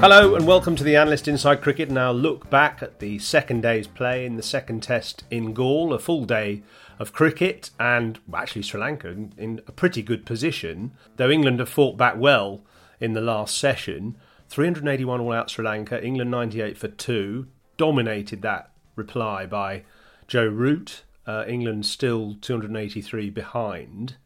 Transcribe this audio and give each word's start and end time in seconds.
Hello 0.00 0.34
and 0.34 0.46
welcome 0.46 0.76
to 0.76 0.82
the 0.82 0.96
Analyst 0.96 1.28
Inside 1.28 1.60
Cricket. 1.60 1.90
Now 1.90 2.10
look 2.10 2.48
back 2.48 2.82
at 2.82 3.00
the 3.00 3.18
second 3.18 3.60
day's 3.60 3.86
play 3.86 4.24
in 4.24 4.36
the 4.36 4.42
second 4.42 4.82
test 4.82 5.24
in 5.30 5.52
Galle, 5.52 5.92
a 5.92 5.98
full 5.98 6.24
day 6.24 6.62
of 6.98 7.12
cricket, 7.12 7.68
and 7.78 8.18
actually 8.32 8.62
Sri 8.62 8.80
Lanka 8.80 9.08
in, 9.08 9.34
in 9.36 9.60
a 9.66 9.72
pretty 9.72 10.00
good 10.00 10.24
position. 10.24 10.92
Though 11.16 11.28
England 11.28 11.58
have 11.58 11.68
fought 11.68 11.98
back 11.98 12.14
well 12.16 12.62
in 12.98 13.12
the 13.12 13.20
last 13.20 13.58
session, 13.58 14.16
381 14.48 15.20
all 15.20 15.32
out 15.32 15.50
Sri 15.50 15.66
Lanka, 15.66 16.02
England 16.02 16.30
98 16.30 16.78
for 16.78 16.88
two, 16.88 17.48
dominated 17.76 18.40
that 18.40 18.70
reply 18.96 19.44
by 19.44 19.82
Joe 20.26 20.48
Root. 20.48 21.02
Uh, 21.26 21.44
England 21.46 21.84
still 21.84 22.36
283 22.40 23.28
behind. 23.28 24.16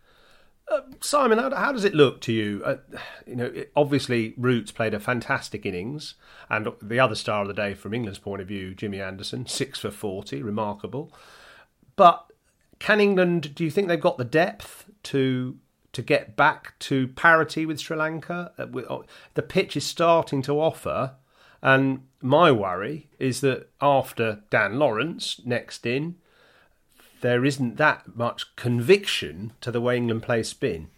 Uh, 0.71 0.81
Simon, 1.01 1.39
how, 1.39 1.55
how 1.55 1.73
does 1.73 1.85
it 1.85 1.95
look 1.95 2.21
to 2.23 2.33
you? 2.33 2.63
Uh, 2.65 2.77
you 3.27 3.37
know, 3.37 3.47
it, 3.47 3.71
obviously 3.77 4.35
Roots 4.37 4.73
played 4.73 4.95
a 4.95 5.01
fantastic 5.01 5.67
innings, 5.67 6.15
and 6.49 6.69
the 6.81 6.99
other 6.99 7.15
star 7.15 7.43
of 7.43 7.49
the 7.49 7.55
day 7.55 7.75
from 7.75 7.93
England's 7.93 8.19
point 8.19 8.41
of 8.41 8.49
view, 8.49 8.75
Jimmy 8.75 9.01
Anderson, 9.01 9.47
six 9.47 9.79
for 9.79 9.91
forty, 9.91 10.43
remarkable. 10.43 11.13
But 11.97 12.33
can 12.79 13.01
England? 13.01 13.55
Do 13.55 13.65
you 13.65 13.71
think 13.71 13.89
they've 13.89 14.01
got 14.01 14.19
the 14.19 14.25
depth 14.25 14.91
to 15.05 15.59
to 15.93 16.03
get 16.03 16.35
back 16.35 16.79
to 16.81 17.09
parity 17.09 17.67
with 17.67 17.79
Sri 17.79 17.97
Lanka? 17.97 18.53
Uh, 18.59 18.79
uh, 18.79 19.03
the 19.35 19.43
pitch 19.43 19.77
is 19.77 19.85
starting 19.85 20.41
to 20.43 20.61
offer, 20.61 21.13
and 21.63 22.07
my 22.23 22.51
worry 22.51 23.11
is 23.19 23.43
that 23.43 23.69
after 23.83 24.43
Dan 24.49 24.79
Lawrence 24.79 25.43
next 25.45 25.85
in, 25.85 26.17
there 27.25 27.47
isn't 27.47 27.79
that 27.79 28.15
much 28.15 28.55
conviction 28.55 29.55
to 29.63 29.71
the 29.71 29.81
way 29.81 29.97
England 29.97 30.23
play 30.23 30.43
spin. 30.43 30.91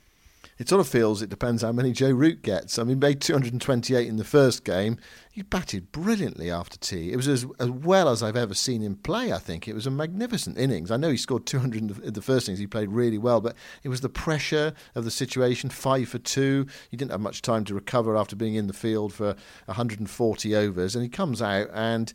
It 0.58 0.68
sort 0.68 0.80
of 0.80 0.88
feels 0.88 1.22
it 1.22 1.30
depends 1.30 1.62
how 1.62 1.70
many 1.70 1.92
Joe 1.92 2.10
Root 2.10 2.42
gets. 2.42 2.80
I 2.80 2.82
mean, 2.82 2.98
made 2.98 3.20
228 3.20 4.08
in 4.08 4.16
the 4.16 4.24
first 4.24 4.64
game. 4.64 4.98
He 5.30 5.42
batted 5.42 5.92
brilliantly 5.92 6.50
after 6.50 6.78
tea. 6.78 7.12
It 7.12 7.16
was 7.16 7.28
as, 7.28 7.46
as 7.60 7.70
well 7.70 8.08
as 8.08 8.24
I've 8.24 8.34
ever 8.34 8.54
seen 8.54 8.80
him 8.82 8.96
play, 8.96 9.32
I 9.32 9.38
think. 9.38 9.68
It 9.68 9.74
was 9.74 9.86
a 9.86 9.90
magnificent 9.90 10.58
innings. 10.58 10.90
I 10.90 10.96
know 10.96 11.10
he 11.10 11.16
scored 11.16 11.46
200 11.46 11.80
in 11.80 11.86
the, 11.86 12.02
in 12.08 12.14
the 12.14 12.22
first 12.22 12.48
innings. 12.48 12.58
He 12.58 12.66
played 12.66 12.88
really 12.88 13.18
well, 13.18 13.40
but 13.40 13.54
it 13.84 13.88
was 13.88 14.00
the 14.00 14.08
pressure 14.08 14.74
of 14.96 15.04
the 15.04 15.12
situation, 15.12 15.70
five 15.70 16.08
for 16.08 16.18
two. 16.18 16.66
He 16.90 16.96
didn't 16.96 17.12
have 17.12 17.20
much 17.20 17.40
time 17.40 17.64
to 17.66 17.74
recover 17.74 18.16
after 18.16 18.34
being 18.34 18.56
in 18.56 18.66
the 18.66 18.72
field 18.72 19.12
for 19.12 19.36
140 19.66 20.56
overs. 20.56 20.96
And 20.96 21.04
he 21.04 21.08
comes 21.08 21.40
out 21.40 21.68
and 21.72 22.12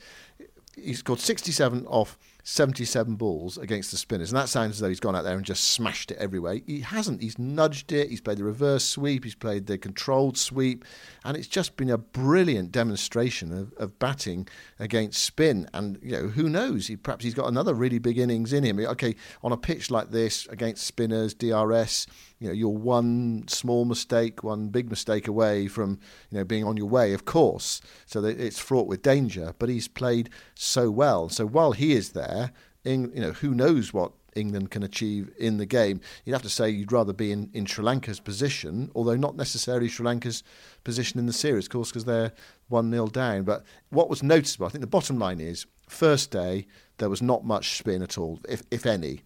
he 0.76 0.94
scored 0.96 1.20
67 1.20 1.86
off 1.86 2.18
77 2.44 3.16
balls 3.16 3.58
against 3.58 3.92
the 3.92 3.98
spinners. 3.98 4.32
And 4.32 4.40
that 4.40 4.50
sounds 4.50 4.76
as 4.76 4.80
though 4.80 4.90
he's 4.90 5.00
gone 5.00 5.16
out 5.16 5.24
there 5.24 5.36
and 5.36 5.46
just 5.46 5.72
smashed 5.72 6.12
it 6.12 6.18
everywhere. 6.18 6.60
He 6.66 6.82
hasn't. 6.82 7.22
He's 7.22 7.38
nudged 7.38 7.92
it. 7.92 8.10
He's 8.10 8.22
played 8.22 8.38
the 8.38 8.44
reverse 8.44 8.84
sweep. 8.84 9.24
He's 9.24 9.36
played 9.36 9.68
the 9.68 9.78
controlled 9.78 10.38
sweep. 10.38 10.86
And 11.24 11.38
it's 11.38 11.48
just 11.48 11.78
been 11.78 11.90
a 11.90 11.98
brilliant 11.98 12.72
demonstration 12.72 13.52
of, 13.52 13.74
of 13.74 13.98
batting 14.00 14.48
against 14.80 15.24
spin. 15.24 15.70
And, 15.74 16.00
you 16.02 16.12
know, 16.14 16.28
who 16.30 16.50
knows? 16.50 16.88
He, 16.88 16.96
perhaps 16.96 17.24
he's 17.24 17.34
got 17.34 17.48
another 17.48 17.74
really 17.74 18.00
big 18.00 18.18
innings 18.18 18.54
in 18.54 18.64
him. 18.64 18.80
Okay, 18.80 19.16
on 19.44 19.52
a 19.52 19.58
pitch 19.58 19.92
like 19.92 20.12
this 20.12 20.48
against 20.48 20.86
spinners, 20.86 21.34
DRS, 21.34 22.08
you 22.42 22.48
know, 22.48 22.54
you're 22.54 22.70
one 22.70 23.44
small 23.48 23.86
mistake, 23.86 24.44
one 24.44 24.70
big 24.70 24.90
mistake 24.90 25.28
away 25.28 25.68
from, 25.68 26.00
you 26.32 26.40
know, 26.40 26.44
being 26.44 26.64
on 26.64 26.76
your 26.76 26.90
way, 26.90 27.14
of 27.14 27.24
course. 27.24 27.82
So 28.08 28.26
it's 28.26 28.58
fraught 28.58 28.88
with 28.88 29.04
danger. 29.04 29.54
But 29.60 29.70
he's 29.70 29.88
played 29.88 30.32
so 30.56 30.90
well. 30.90 31.30
So 31.30 31.46
while 31.46 31.74
he 31.74 31.94
is 31.94 32.14
there, 32.14 32.52
Eng, 32.84 33.12
you 33.14 33.22
know, 33.22 33.32
who 33.32 33.54
knows 33.54 33.94
what 33.94 34.12
England 34.36 34.72
can 34.72 34.82
achieve 34.82 35.30
in 35.38 35.58
the 35.58 35.68
game. 35.68 36.02
You'd 36.26 36.34
have 36.34 36.42
to 36.42 36.50
say 36.50 36.70
you'd 36.70 36.92
rather 36.92 37.14
be 37.14 37.32
in, 37.32 37.52
in 37.54 37.66
Sri 37.66 37.84
Lanka's 37.84 38.20
position, 38.20 38.90
although 38.96 39.16
not 39.16 39.36
necessarily 39.36 39.88
Sri 39.88 40.06
Lanka's 40.06 40.44
position 40.84 41.20
in 41.20 41.28
the 41.28 41.34
series, 41.34 41.66
of 41.66 41.70
course, 41.70 41.90
because 41.90 42.06
they're 42.06 42.32
1 42.70 42.92
0 42.92 43.08
down. 43.08 43.44
But 43.44 43.64
what 43.90 44.10
was 44.10 44.24
noticeable, 44.24 44.66
I 44.66 44.70
think 44.70 44.82
the 44.82 44.88
bottom 44.88 45.20
line 45.20 45.40
is 45.40 45.68
first 45.88 46.32
day, 46.32 46.66
there 46.98 47.10
was 47.10 47.22
not 47.22 47.46
much 47.46 47.78
spin 47.78 48.02
at 48.02 48.18
all, 48.18 48.40
if, 48.48 48.64
if 48.72 48.86
any. 48.86 49.22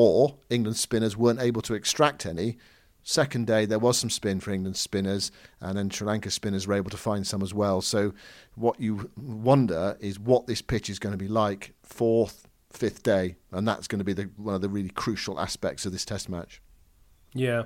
Or 0.00 0.36
England's 0.48 0.78
spinners 0.78 1.16
weren't 1.16 1.40
able 1.40 1.60
to 1.62 1.74
extract 1.74 2.24
any. 2.24 2.56
Second 3.02 3.48
day, 3.48 3.66
there 3.66 3.80
was 3.80 3.98
some 3.98 4.10
spin 4.10 4.38
for 4.38 4.52
England 4.52 4.76
spinners, 4.76 5.32
and 5.60 5.76
then 5.76 5.90
Sri 5.90 6.06
Lanka 6.06 6.30
spinners 6.30 6.68
were 6.68 6.74
able 6.74 6.90
to 6.90 6.96
find 6.96 7.26
some 7.26 7.42
as 7.42 7.52
well. 7.52 7.80
So, 7.80 8.14
what 8.54 8.78
you 8.78 9.10
wonder 9.16 9.96
is 9.98 10.20
what 10.20 10.46
this 10.46 10.62
pitch 10.62 10.88
is 10.88 11.00
going 11.00 11.14
to 11.14 11.18
be 11.18 11.26
like 11.26 11.74
fourth, 11.82 12.46
fifth 12.70 13.02
day, 13.02 13.34
and 13.50 13.66
that's 13.66 13.88
going 13.88 13.98
to 13.98 14.04
be 14.04 14.12
the, 14.12 14.30
one 14.36 14.54
of 14.54 14.60
the 14.60 14.68
really 14.68 14.90
crucial 14.90 15.40
aspects 15.40 15.84
of 15.84 15.90
this 15.90 16.04
Test 16.04 16.28
match. 16.28 16.62
Yeah. 17.34 17.64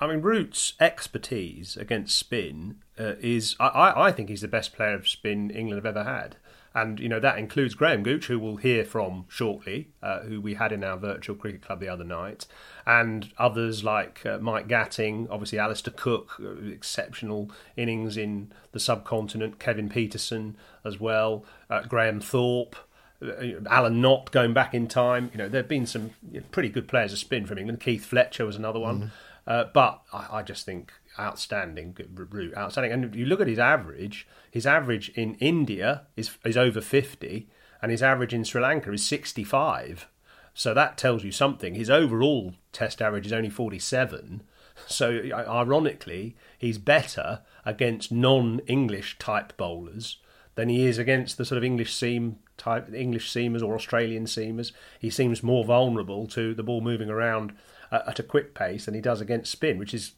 I 0.00 0.08
mean, 0.08 0.22
Root's 0.22 0.72
expertise 0.80 1.76
against 1.76 2.18
spin 2.18 2.78
uh, 2.98 3.14
is, 3.20 3.54
I, 3.60 3.92
I 3.94 4.10
think 4.10 4.28
he's 4.28 4.40
the 4.40 4.48
best 4.48 4.74
player 4.74 4.94
of 4.94 5.08
spin 5.08 5.50
England 5.50 5.84
have 5.84 5.96
ever 5.96 6.02
had. 6.02 6.34
And, 6.74 6.98
you 6.98 7.08
know, 7.08 7.20
that 7.20 7.38
includes 7.38 7.74
Graham 7.74 8.02
Gooch, 8.02 8.26
who 8.26 8.38
we'll 8.38 8.56
hear 8.56 8.84
from 8.84 9.26
shortly, 9.28 9.90
uh, 10.02 10.20
who 10.20 10.40
we 10.40 10.54
had 10.54 10.72
in 10.72 10.82
our 10.82 10.96
virtual 10.96 11.36
cricket 11.36 11.62
club 11.62 11.78
the 11.78 11.88
other 11.88 12.02
night, 12.02 12.46
and 12.84 13.30
others 13.38 13.84
like 13.84 14.26
uh, 14.26 14.38
Mike 14.38 14.66
Gatting, 14.66 15.28
obviously 15.30 15.58
Alastair 15.58 15.94
Cook, 15.96 16.40
uh, 16.42 16.66
exceptional 16.68 17.48
innings 17.76 18.16
in 18.16 18.52
the 18.72 18.80
subcontinent, 18.80 19.60
Kevin 19.60 19.88
Pietersen 19.88 20.56
as 20.84 20.98
well, 20.98 21.44
uh, 21.70 21.82
Graham 21.82 22.20
Thorpe. 22.20 22.74
Uh, 23.22 23.60
Alan 23.70 24.00
Knott 24.00 24.32
going 24.32 24.52
back 24.52 24.74
in 24.74 24.88
time. 24.88 25.30
You 25.32 25.38
know, 25.38 25.48
there 25.48 25.60
have 25.62 25.68
been 25.68 25.86
some 25.86 26.10
pretty 26.50 26.68
good 26.68 26.88
players 26.88 27.12
of 27.12 27.20
spin 27.20 27.46
from 27.46 27.58
England. 27.58 27.80
Keith 27.80 28.04
Fletcher 28.04 28.44
was 28.44 28.56
another 28.56 28.80
one. 28.80 29.12
Mm-hmm. 29.46 29.70
but 29.72 30.02
I, 30.12 30.38
I 30.38 30.42
just 30.42 30.66
think 30.66 30.92
outstanding 31.18 31.96
Root, 32.14 32.56
outstanding. 32.56 32.92
And 32.92 33.04
if 33.04 33.14
you 33.14 33.26
look 33.26 33.40
at 33.40 33.48
his 33.48 33.58
average, 33.58 34.26
his 34.50 34.66
average 34.66 35.10
in 35.10 35.34
India 35.36 36.06
is 36.16 36.36
is 36.44 36.56
over 36.56 36.80
fifty, 36.80 37.48
and 37.80 37.90
his 37.90 38.02
average 38.02 38.34
in 38.34 38.44
Sri 38.44 38.60
Lanka 38.60 38.92
is 38.92 39.06
sixty 39.06 39.44
five. 39.44 40.08
So 40.54 40.72
that 40.72 40.96
tells 40.96 41.24
you 41.24 41.32
something. 41.32 41.74
His 41.74 41.90
overall 41.90 42.54
Test 42.72 43.02
average 43.02 43.26
is 43.26 43.32
only 43.32 43.50
forty 43.50 43.78
seven. 43.78 44.42
So, 44.88 45.20
ironically, 45.32 46.36
he's 46.58 46.78
better 46.78 47.42
against 47.64 48.10
non 48.10 48.60
English 48.66 49.18
type 49.18 49.56
bowlers 49.56 50.18
than 50.56 50.68
he 50.68 50.86
is 50.86 50.98
against 50.98 51.38
the 51.38 51.44
sort 51.44 51.58
of 51.58 51.64
English 51.64 51.94
seam 51.94 52.38
type 52.56 52.92
English 52.92 53.32
seamers 53.32 53.62
or 53.62 53.74
Australian 53.74 54.24
seamers. 54.24 54.72
He 54.98 55.10
seems 55.10 55.42
more 55.42 55.64
vulnerable 55.64 56.26
to 56.28 56.54
the 56.54 56.62
ball 56.62 56.80
moving 56.80 57.08
around 57.08 57.52
at 57.90 58.18
a 58.18 58.24
quick 58.24 58.54
pace 58.54 58.86
than 58.86 58.94
he 58.94 59.00
does 59.00 59.20
against 59.20 59.52
spin, 59.52 59.78
which 59.78 59.94
is 59.94 60.12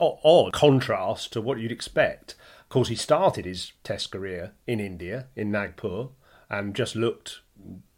odd 0.00 0.52
contrast 0.52 1.32
to 1.32 1.40
what 1.40 1.58
you'd 1.58 1.72
expect. 1.72 2.34
Of 2.62 2.68
course, 2.68 2.88
he 2.88 2.96
started 2.96 3.44
his 3.44 3.72
Test 3.84 4.10
career 4.10 4.52
in 4.66 4.80
India, 4.80 5.26
in 5.36 5.50
Nagpur, 5.50 6.08
and 6.48 6.74
just 6.74 6.96
looked 6.96 7.40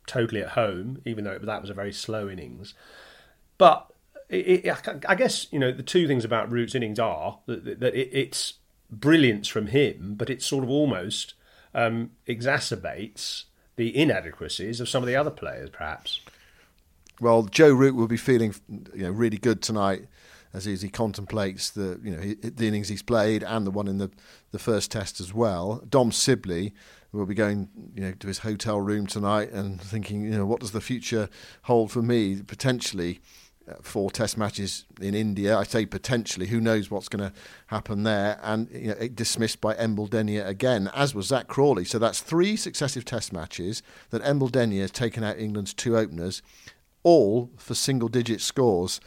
totally 0.06 0.42
at 0.42 0.50
home, 0.50 1.00
even 1.04 1.24
though 1.24 1.38
that 1.38 1.60
was 1.60 1.70
a 1.70 1.74
very 1.74 1.92
slow 1.92 2.28
innings. 2.28 2.74
But 3.58 3.86
it, 4.28 4.64
it, 4.64 5.04
I 5.08 5.14
guess 5.14 5.46
you 5.52 5.58
know 5.58 5.72
the 5.72 5.82
two 5.82 6.06
things 6.06 6.24
about 6.24 6.50
Root's 6.50 6.74
innings 6.74 6.98
are 6.98 7.38
that, 7.46 7.80
that 7.80 7.94
it, 7.94 8.08
it's 8.12 8.54
brilliance 8.90 9.48
from 9.48 9.68
him, 9.68 10.14
but 10.16 10.30
it 10.30 10.42
sort 10.42 10.64
of 10.64 10.70
almost 10.70 11.34
um, 11.74 12.10
exacerbates 12.26 13.44
the 13.76 13.96
inadequacies 13.96 14.80
of 14.80 14.88
some 14.88 15.02
of 15.02 15.06
the 15.06 15.16
other 15.16 15.30
players, 15.30 15.70
perhaps. 15.70 16.20
Well, 17.20 17.44
Joe 17.44 17.72
Root 17.72 17.94
will 17.94 18.08
be 18.08 18.16
feeling 18.16 18.54
you 18.68 19.04
know 19.04 19.10
really 19.10 19.38
good 19.38 19.62
tonight 19.62 20.06
as 20.54 20.64
he, 20.64 20.72
as 20.72 20.82
he 20.82 20.88
contemplates 20.88 21.70
the 21.70 21.98
you 22.02 22.16
know 22.16 22.34
the 22.50 22.68
innings 22.68 22.88
he's 22.88 23.02
played 23.02 23.42
and 23.42 23.66
the 23.66 23.70
one 23.70 23.88
in 23.88 23.98
the 23.98 24.10
the 24.50 24.58
first 24.58 24.90
test 24.90 25.20
as 25.20 25.32
well. 25.32 25.82
Dom 25.88 26.12
Sibley 26.12 26.74
will 27.12 27.26
be 27.26 27.34
going 27.34 27.68
you 27.94 28.02
know 28.02 28.12
to 28.12 28.26
his 28.26 28.38
hotel 28.38 28.80
room 28.80 29.06
tonight 29.06 29.50
and 29.52 29.80
thinking 29.80 30.22
you 30.24 30.30
know 30.30 30.46
what 30.46 30.60
does 30.60 30.72
the 30.72 30.80
future 30.80 31.28
hold 31.62 31.90
for 31.90 32.02
me 32.02 32.40
potentially 32.42 33.20
uh, 33.68 33.74
four 33.80 34.10
test 34.10 34.36
matches 34.36 34.86
in 35.00 35.14
India. 35.14 35.56
I 35.56 35.62
say 35.62 35.86
potentially, 35.86 36.48
who 36.48 36.60
knows 36.60 36.90
what's 36.90 37.08
going 37.08 37.30
to 37.30 37.32
happen 37.68 38.02
there? 38.02 38.40
And 38.42 38.68
you 38.72 38.88
know, 38.88 39.08
dismissed 39.08 39.60
by 39.60 39.74
Embuldeniya 39.74 40.46
again, 40.48 40.90
as 40.96 41.14
was 41.14 41.26
Zak 41.26 41.46
Crawley. 41.46 41.84
So 41.84 42.00
that's 42.00 42.20
three 42.20 42.56
successive 42.56 43.04
test 43.04 43.32
matches 43.32 43.82
that 44.10 44.22
Embuldeniya 44.22 44.80
has 44.80 44.90
taken 44.90 45.22
out 45.22 45.38
England's 45.38 45.74
two 45.74 45.96
openers, 45.96 46.42
all 47.04 47.50
for 47.56 47.74
single 47.74 48.08
digit 48.08 48.40
scores. 48.40 49.00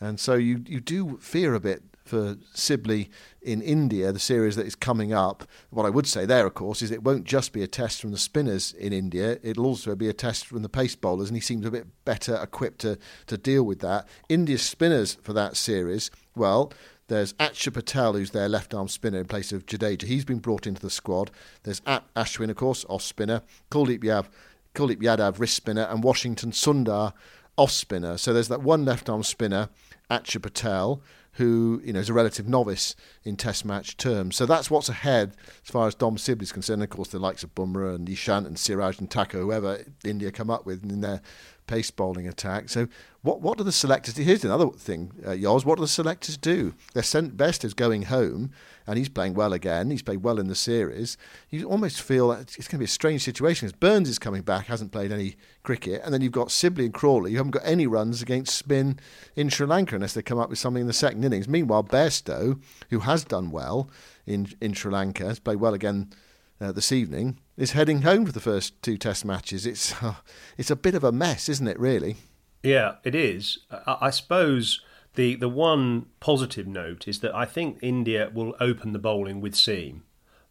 And 0.00 0.18
so 0.20 0.34
you, 0.34 0.62
you 0.66 0.80
do 0.80 1.18
fear 1.18 1.54
a 1.54 1.60
bit 1.60 1.82
for 2.08 2.36
Sibley 2.54 3.10
in 3.42 3.60
India, 3.60 4.10
the 4.12 4.18
series 4.18 4.56
that 4.56 4.66
is 4.66 4.74
coming 4.74 5.12
up. 5.12 5.44
What 5.70 5.86
I 5.86 5.90
would 5.90 6.06
say 6.06 6.24
there, 6.24 6.46
of 6.46 6.54
course, 6.54 6.82
is 6.82 6.90
it 6.90 7.04
won't 7.04 7.24
just 7.24 7.52
be 7.52 7.62
a 7.62 7.66
test 7.66 8.00
from 8.00 8.10
the 8.10 8.18
spinners 8.18 8.72
in 8.72 8.92
India, 8.92 9.38
it'll 9.42 9.66
also 9.66 9.94
be 9.94 10.08
a 10.08 10.14
test 10.14 10.46
from 10.46 10.62
the 10.62 10.68
pace 10.68 10.96
bowlers, 10.96 11.28
and 11.28 11.36
he 11.36 11.40
seems 11.40 11.66
a 11.66 11.70
bit 11.70 11.86
better 12.04 12.36
equipped 12.36 12.80
to, 12.80 12.98
to 13.26 13.36
deal 13.36 13.62
with 13.62 13.80
that. 13.80 14.08
India's 14.28 14.62
spinners 14.62 15.18
for 15.22 15.34
that 15.34 15.56
series, 15.56 16.10
well, 16.34 16.72
there's 17.08 17.32
Akshar 17.34 17.72
Patel, 17.72 18.14
who's 18.14 18.30
their 18.32 18.48
left 18.48 18.74
arm 18.74 18.88
spinner 18.88 19.18
in 19.18 19.26
place 19.26 19.52
of 19.52 19.64
Jadeja. 19.64 20.02
He's 20.02 20.26
been 20.26 20.40
brought 20.40 20.66
into 20.66 20.82
the 20.82 20.90
squad. 20.90 21.30
There's 21.62 21.80
Ashwin, 21.80 22.50
of 22.50 22.56
course, 22.56 22.84
off 22.88 23.02
spinner. 23.02 23.40
Kuldeep 23.70 24.04
Yadav, 24.04 24.26
Kuldeep 24.74 25.00
Yadav, 25.00 25.38
wrist 25.40 25.56
spinner. 25.56 25.84
And 25.84 26.04
Washington 26.04 26.50
Sundar, 26.50 27.14
off 27.58 27.72
spinner. 27.72 28.16
So 28.16 28.32
there's 28.32 28.48
that 28.48 28.62
one 28.62 28.84
left 28.84 29.08
arm 29.08 29.22
spinner, 29.22 29.68
Akshar 30.10 30.42
Patel 30.42 31.02
who 31.38 31.80
you 31.84 31.92
know 31.92 32.00
is 32.00 32.08
a 32.08 32.12
relative 32.12 32.48
novice 32.48 32.96
in 33.22 33.36
Test 33.36 33.64
match 33.64 33.96
terms. 33.96 34.36
So 34.36 34.44
that's 34.44 34.70
what's 34.70 34.88
ahead 34.88 35.34
as 35.64 35.70
far 35.70 35.86
as 35.86 35.94
Dom 35.94 36.18
Sibley 36.18 36.42
is 36.42 36.52
concerned. 36.52 36.82
Of 36.82 36.90
course, 36.90 37.08
the 37.08 37.20
likes 37.20 37.44
of 37.44 37.54
Bumrah 37.54 37.94
and 37.94 38.08
Ishant 38.08 38.44
and 38.46 38.58
Siraj 38.58 38.98
and 38.98 39.08
Thakur, 39.08 39.38
whoever 39.38 39.84
India 40.04 40.32
come 40.32 40.50
up 40.50 40.66
with 40.66 40.82
in 40.82 41.00
their 41.00 41.22
pace 41.68 41.92
bowling 41.92 42.26
attack. 42.26 42.68
So 42.68 42.88
what 43.22 43.40
what 43.40 43.56
do 43.56 43.62
the 43.62 43.72
selectors 43.72 44.14
do? 44.14 44.22
Here's 44.22 44.44
another 44.44 44.68
thing, 44.70 45.12
uh. 45.24 45.36
What 45.36 45.76
do 45.76 45.80
the 45.82 45.88
selectors 45.88 46.36
do? 46.36 46.74
Their 46.92 47.04
sent 47.04 47.36
best 47.36 47.64
is 47.64 47.72
going 47.72 48.02
home, 48.02 48.50
and 48.88 48.96
he's 48.96 49.10
playing 49.10 49.34
well 49.34 49.52
again. 49.52 49.90
He's 49.90 50.02
played 50.02 50.22
well 50.22 50.38
in 50.40 50.48
the 50.48 50.54
series. 50.54 51.18
You 51.50 51.68
almost 51.68 52.00
feel 52.00 52.32
it's 52.32 52.56
going 52.56 52.64
to 52.70 52.78
be 52.78 52.84
a 52.86 52.88
strange 52.88 53.22
situation. 53.22 53.68
because 53.68 53.78
Burns 53.78 54.08
is 54.08 54.18
coming 54.18 54.40
back, 54.40 54.66
hasn't 54.66 54.92
played 54.92 55.12
any 55.12 55.36
cricket, 55.62 56.00
and 56.02 56.14
then 56.14 56.22
you've 56.22 56.32
got 56.32 56.50
Sibley 56.50 56.86
and 56.86 56.94
Crawley. 56.94 57.32
You 57.32 57.36
haven't 57.36 57.52
got 57.52 57.66
any 57.66 57.86
runs 57.86 58.22
against 58.22 58.56
spin 58.56 58.98
in 59.36 59.50
Sri 59.50 59.66
Lanka 59.66 59.94
unless 59.94 60.14
they 60.14 60.22
come 60.22 60.38
up 60.38 60.48
with 60.48 60.58
something 60.58 60.80
in 60.80 60.86
the 60.86 60.94
second 60.94 61.22
innings. 61.22 61.46
Meanwhile, 61.46 61.84
Bairstow, 61.84 62.60
who 62.88 63.00
has 63.00 63.24
done 63.24 63.50
well 63.50 63.90
in 64.26 64.48
in 64.60 64.72
Sri 64.72 64.90
Lanka, 64.90 65.26
has 65.26 65.38
played 65.38 65.60
well 65.60 65.74
again 65.74 66.10
uh, 66.60 66.72
this 66.72 66.90
evening 66.90 67.38
is 67.58 67.72
heading 67.72 68.02
home 68.02 68.24
for 68.24 68.32
the 68.32 68.40
first 68.40 68.80
two 68.82 68.96
Test 68.96 69.24
matches. 69.24 69.66
It's 69.66 70.02
uh, 70.02 70.14
it's 70.56 70.70
a 70.70 70.76
bit 70.76 70.94
of 70.94 71.04
a 71.04 71.12
mess, 71.12 71.48
isn't 71.50 71.68
it? 71.68 71.78
Really. 71.78 72.16
Yeah, 72.62 72.94
it 73.04 73.14
is. 73.14 73.58
I, 73.70 73.98
I 74.02 74.10
suppose 74.10 74.80
the 75.18 75.34
the 75.34 75.48
one 75.48 76.06
positive 76.20 76.68
note 76.68 77.08
is 77.08 77.18
that 77.20 77.34
I 77.34 77.44
think 77.44 77.78
India 77.82 78.30
will 78.32 78.54
open 78.60 78.92
the 78.92 79.00
bowling 79.00 79.40
with 79.40 79.56
seam 79.56 80.04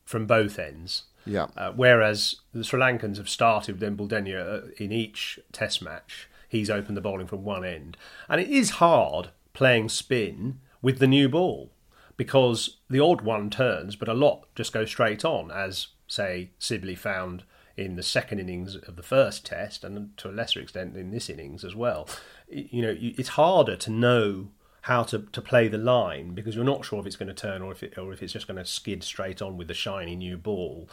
from 0.04 0.28
both 0.28 0.60
ends. 0.60 1.04
Yeah. 1.25 1.48
Uh, 1.56 1.72
whereas 1.72 2.36
the 2.54 2.66
Sri 2.66 2.80
Lankans 2.80 3.16
have 3.16 3.30
started 3.30 3.80
with 3.80 3.90
Embuldeniya 3.90 4.64
uh, 4.64 4.68
in 4.78 4.92
each 4.92 5.40
Test 5.54 5.81
match. 5.81 6.28
He's 6.50 6.69
opened 6.69 6.98
the 6.98 7.02
bowling 7.02 7.28
from 7.28 7.46
one 7.46 7.64
end, 7.64 7.96
and 8.28 8.42
it 8.42 8.50
is 8.50 8.72
hard 8.72 9.30
playing 9.54 9.88
spin 9.88 10.60
with 10.81 11.00
the 11.00 11.08
new 11.08 11.30
ball 11.30 11.72
because 12.18 12.78
the 12.90 13.00
odd 13.00 13.22
one 13.22 13.50
turns, 13.50 13.96
but 13.96 14.10
a 14.10 14.13
lot 14.13 14.48
just 14.54 14.74
go 14.74 14.84
straight 14.84 15.24
on, 15.24 15.50
as 15.50 15.88
say, 16.08 16.50
Sibley 16.60 16.96
found 16.96 17.44
in 17.78 17.96
the 17.96 18.04
second 18.04 18.40
innings 18.40 18.75
of 18.75 18.98
the 18.98 19.04
first 19.04 19.46
test, 19.46 19.86
and 19.86 20.18
to 20.18 20.30
a 20.30 20.31
lesser 20.31 20.60
extent 20.60 20.98
in 20.98 21.12
this 21.12 21.30
innings 21.30 21.63
as 21.63 21.75
well. 21.75 22.10
You 22.50 22.81
know, 22.81 22.96
it's 23.00 23.30
harder 23.30 23.78
to 23.78 23.92
know 23.92 24.50
how 24.88 25.04
to, 25.04 25.19
to 25.19 25.42
play 25.42 25.68
the 25.68 25.78
line 25.78 26.34
because 26.34 26.56
you're 26.56 26.63
not 26.63 26.86
sure 26.86 27.00
if 27.00 27.06
it's 27.06 27.18
going 27.18 27.28
to 27.28 27.34
turn 27.34 27.62
or 27.62 27.74
if 27.74 27.84
it, 27.84 27.98
or 27.98 28.13
if 28.13 28.24
it's 28.24 28.31
just 28.31 28.48
going 28.48 28.57
to 28.57 28.66
skid 28.66 29.04
straight 29.04 29.42
on 29.42 29.57
with 29.57 29.68
the 29.68 29.74
shiny 29.74 30.16
new 30.16 30.38
ball. 30.38 30.89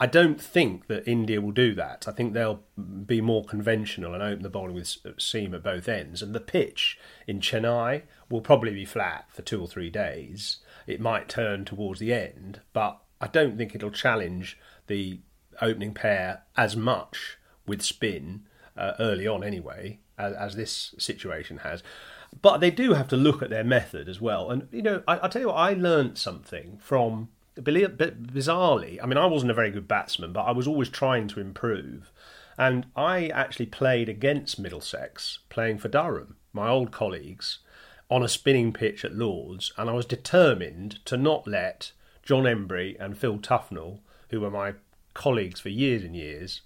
I 0.00 0.06
don't 0.06 0.40
think 0.40 0.88
that 0.88 1.08
India 1.08 1.40
will 1.40 1.52
do 1.52 1.72
that. 1.76 2.06
I 2.08 2.12
think 2.12 2.32
they'll 2.32 2.64
be 3.06 3.20
more 3.20 3.44
conventional 3.44 4.14
and 4.14 4.22
open 4.22 4.42
the 4.42 4.50
bowling 4.50 4.74
with 4.74 4.96
seam 5.18 5.54
at 5.54 5.62
both 5.62 5.88
ends. 5.88 6.22
And 6.22 6.34
the 6.34 6.40
pitch 6.40 6.98
in 7.28 7.38
Chennai 7.40 8.02
will 8.28 8.40
probably 8.40 8.74
be 8.74 8.84
flat 8.84 9.26
for 9.30 9.42
two 9.42 9.60
or 9.60 9.68
three 9.68 9.90
days. 9.90 10.58
It 10.86 11.00
might 11.00 11.28
turn 11.28 11.64
towards 11.64 12.00
the 12.00 12.12
end, 12.12 12.60
but 12.72 12.98
I 13.20 13.28
don't 13.28 13.56
think 13.56 13.74
it'll 13.74 13.90
challenge 13.92 14.58
the 14.88 15.20
opening 15.62 15.94
pair 15.94 16.42
as 16.56 16.76
much 16.76 17.38
with 17.64 17.80
spin 17.80 18.42
uh, 18.76 18.92
early 18.98 19.26
on, 19.26 19.44
anyway, 19.44 20.00
as, 20.18 20.34
as, 20.34 20.56
this 20.56 20.94
situation 20.98 21.58
has. 21.58 21.82
But 22.42 22.58
they 22.58 22.70
do 22.70 22.92
have 22.92 23.08
to 23.08 23.16
look 23.16 23.42
at 23.42 23.50
their 23.50 23.64
method 23.64 24.08
as 24.08 24.20
well. 24.20 24.50
And, 24.50 24.68
you 24.70 24.82
know, 24.82 25.02
I, 25.08 25.16
will 25.16 25.28
tell 25.28 25.42
you 25.42 25.48
what, 25.48 25.54
I 25.54 25.72
learned 25.72 26.18
something 26.18 26.78
from, 26.82 27.28
bizarrely, 27.56 28.98
I 29.02 29.06
mean, 29.06 29.16
I 29.16 29.26
wasn't 29.26 29.50
a 29.50 29.54
very 29.54 29.70
good 29.70 29.88
batsman, 29.88 30.32
but 30.32 30.42
I 30.42 30.52
was 30.52 30.66
always 30.66 30.88
trying 30.88 31.28
to 31.28 31.40
improve. 31.40 32.12
And 32.58 32.86
I 32.94 33.28
actually 33.28 33.66
played 33.66 34.08
against 34.08 34.58
Middlesex, 34.58 35.40
playing 35.48 35.78
for 35.78 35.88
Durham, 35.88 36.36
my 36.52 36.68
old 36.68 36.90
colleagues, 36.90 37.58
on 38.10 38.22
a 38.22 38.28
spinning 38.28 38.72
pitch 38.72 39.04
at 39.04 39.14
Lords. 39.14 39.72
And 39.76 39.90
I 39.90 39.92
was 39.92 40.06
determined 40.06 41.04
to 41.06 41.16
not 41.16 41.46
let 41.46 41.92
John 42.22 42.44
Emburey 42.44 42.96
and 42.98 43.16
Phil 43.16 43.38
Tufnell, 43.38 44.00
who 44.30 44.40
were 44.40 44.50
my 44.50 44.74
colleagues 45.14 45.60
for 45.60 45.68
years 45.68 46.02
and 46.02 46.16
years, 46.16 46.62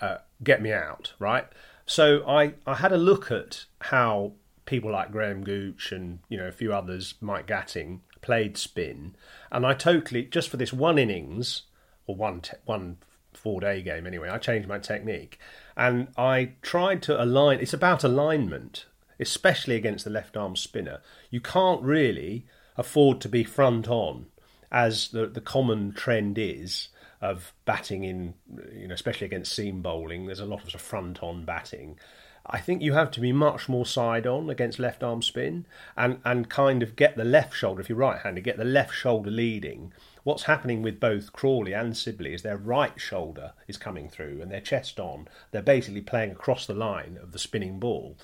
uh, 0.00 0.18
get 0.42 0.62
me 0.62 0.72
out, 0.72 1.12
right? 1.18 1.46
So 1.86 2.26
I, 2.26 2.54
I 2.66 2.74
had 2.74 2.92
a 2.92 2.98
look 2.98 3.30
at 3.30 3.64
how 3.80 4.32
people 4.66 4.92
like 4.92 5.12
Graham 5.12 5.44
Gooch 5.44 5.92
and 5.92 6.20
you 6.28 6.36
know 6.38 6.46
a 6.46 6.52
few 6.52 6.72
others, 6.72 7.14
Mike 7.20 7.46
Gatting, 7.46 8.00
played 8.20 8.56
spin, 8.56 9.14
and 9.50 9.66
I 9.66 9.74
totally 9.74 10.24
just 10.24 10.48
for 10.48 10.56
this 10.56 10.72
one 10.72 10.98
innings 10.98 11.62
or 12.06 12.16
one 12.16 12.40
te- 12.40 12.56
one 12.64 12.98
four 13.32 13.60
day 13.60 13.82
game 13.82 14.06
anyway, 14.06 14.28
I 14.28 14.38
changed 14.38 14.68
my 14.68 14.78
technique 14.78 15.38
and 15.76 16.08
I 16.16 16.52
tried 16.62 17.02
to 17.02 17.22
align. 17.22 17.60
It's 17.60 17.72
about 17.72 18.04
alignment, 18.04 18.86
especially 19.18 19.76
against 19.76 20.04
the 20.04 20.10
left 20.10 20.36
arm 20.36 20.56
spinner. 20.56 21.00
You 21.30 21.40
can't 21.40 21.82
really 21.82 22.46
afford 22.76 23.20
to 23.22 23.28
be 23.28 23.44
front 23.44 23.88
on 23.88 24.26
as 24.70 25.08
the 25.08 25.26
the 25.26 25.40
common 25.40 25.92
trend 25.92 26.38
is 26.38 26.88
of 27.20 27.52
batting 27.64 28.02
in, 28.02 28.34
you 28.74 28.88
know, 28.88 28.94
especially 28.94 29.26
against 29.26 29.54
seam 29.54 29.80
bowling. 29.80 30.26
There's 30.26 30.40
a 30.40 30.44
lot 30.44 30.66
of, 30.66 30.74
of 30.74 30.80
front 30.80 31.22
on 31.22 31.44
batting. 31.44 31.98
I 32.46 32.58
think 32.58 32.82
you 32.82 32.94
have 32.94 33.12
to 33.12 33.20
be 33.20 33.32
much 33.32 33.68
more 33.68 33.86
side 33.86 34.26
on 34.26 34.50
against 34.50 34.80
left 34.80 35.02
arm 35.02 35.22
spin 35.22 35.64
and, 35.96 36.20
and 36.24 36.50
kind 36.50 36.82
of 36.82 36.96
get 36.96 37.16
the 37.16 37.24
left 37.24 37.54
shoulder, 37.54 37.80
if 37.80 37.88
you're 37.88 37.98
right 37.98 38.20
handed, 38.20 38.42
get 38.42 38.58
the 38.58 38.64
left 38.64 38.94
shoulder 38.94 39.30
leading. 39.30 39.92
What's 40.24 40.44
happening 40.44 40.82
with 40.82 40.98
both 40.98 41.32
Crawley 41.32 41.72
and 41.72 41.96
Sibley 41.96 42.34
is 42.34 42.42
their 42.42 42.56
right 42.56 43.00
shoulder 43.00 43.52
is 43.68 43.76
coming 43.76 44.08
through 44.08 44.40
and 44.42 44.50
their 44.50 44.60
chest 44.60 44.98
on. 44.98 45.28
They're 45.52 45.62
basically 45.62 46.00
playing 46.00 46.32
across 46.32 46.66
the 46.66 46.74
line 46.74 47.18
of 47.22 47.32
the 47.32 47.38
spinning 47.38 47.78
ball. 47.78 48.16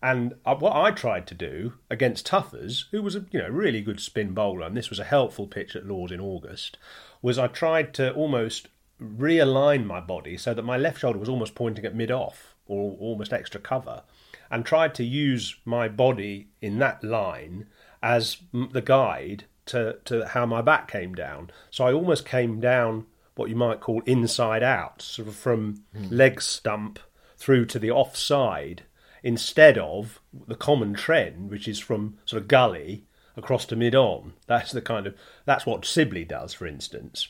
And 0.00 0.34
uh, 0.44 0.54
what 0.54 0.76
I 0.76 0.90
tried 0.90 1.26
to 1.28 1.34
do 1.34 1.74
against 1.90 2.26
Tuffers, 2.26 2.84
who 2.90 3.02
was 3.02 3.16
a 3.16 3.24
you 3.30 3.40
know 3.40 3.48
really 3.48 3.80
good 3.80 4.00
spin 4.00 4.34
bowler, 4.34 4.66
and 4.66 4.76
this 4.76 4.90
was 4.90 4.98
a 4.98 5.04
helpful 5.04 5.46
pitch 5.46 5.74
at 5.74 5.86
Lords 5.86 6.12
in 6.12 6.20
August, 6.20 6.76
was 7.22 7.38
I 7.38 7.46
tried 7.46 7.94
to 7.94 8.12
almost 8.12 8.68
realign 9.00 9.84
my 9.84 10.00
body 10.00 10.36
so 10.36 10.54
that 10.54 10.62
my 10.62 10.76
left 10.76 11.00
shoulder 11.00 11.18
was 11.18 11.28
almost 11.28 11.54
pointing 11.54 11.84
at 11.84 11.94
mid 11.94 12.10
off 12.10 12.53
or 12.66 12.96
almost 12.98 13.32
extra 13.32 13.60
cover, 13.60 14.02
and 14.50 14.64
tried 14.64 14.94
to 14.94 15.04
use 15.04 15.56
my 15.64 15.88
body 15.88 16.48
in 16.60 16.78
that 16.78 17.02
line 17.02 17.66
as 18.02 18.38
the 18.52 18.82
guide 18.82 19.44
to, 19.66 19.98
to 20.04 20.26
how 20.26 20.46
my 20.46 20.60
back 20.60 20.90
came 20.90 21.14
down. 21.14 21.50
So 21.70 21.84
I 21.84 21.92
almost 21.92 22.26
came 22.26 22.60
down 22.60 23.06
what 23.34 23.48
you 23.48 23.56
might 23.56 23.80
call 23.80 24.02
inside 24.06 24.62
out, 24.62 25.02
sort 25.02 25.28
of 25.28 25.34
from 25.34 25.82
hmm. 25.96 26.06
leg 26.10 26.40
stump 26.40 26.98
through 27.36 27.66
to 27.66 27.78
the 27.78 27.90
offside, 27.90 28.82
instead 29.22 29.78
of 29.78 30.20
the 30.46 30.54
common 30.54 30.94
trend, 30.94 31.50
which 31.50 31.66
is 31.66 31.78
from 31.78 32.18
sort 32.26 32.42
of 32.42 32.46
gully 32.46 33.04
across 33.36 33.64
to 33.66 33.74
mid 33.74 33.94
on. 33.94 34.34
That's 34.46 34.70
the 34.70 34.82
kind 34.82 35.06
of 35.06 35.16
that's 35.44 35.66
what 35.66 35.84
Sibley 35.84 36.24
does, 36.24 36.52
for 36.52 36.66
instance. 36.66 37.28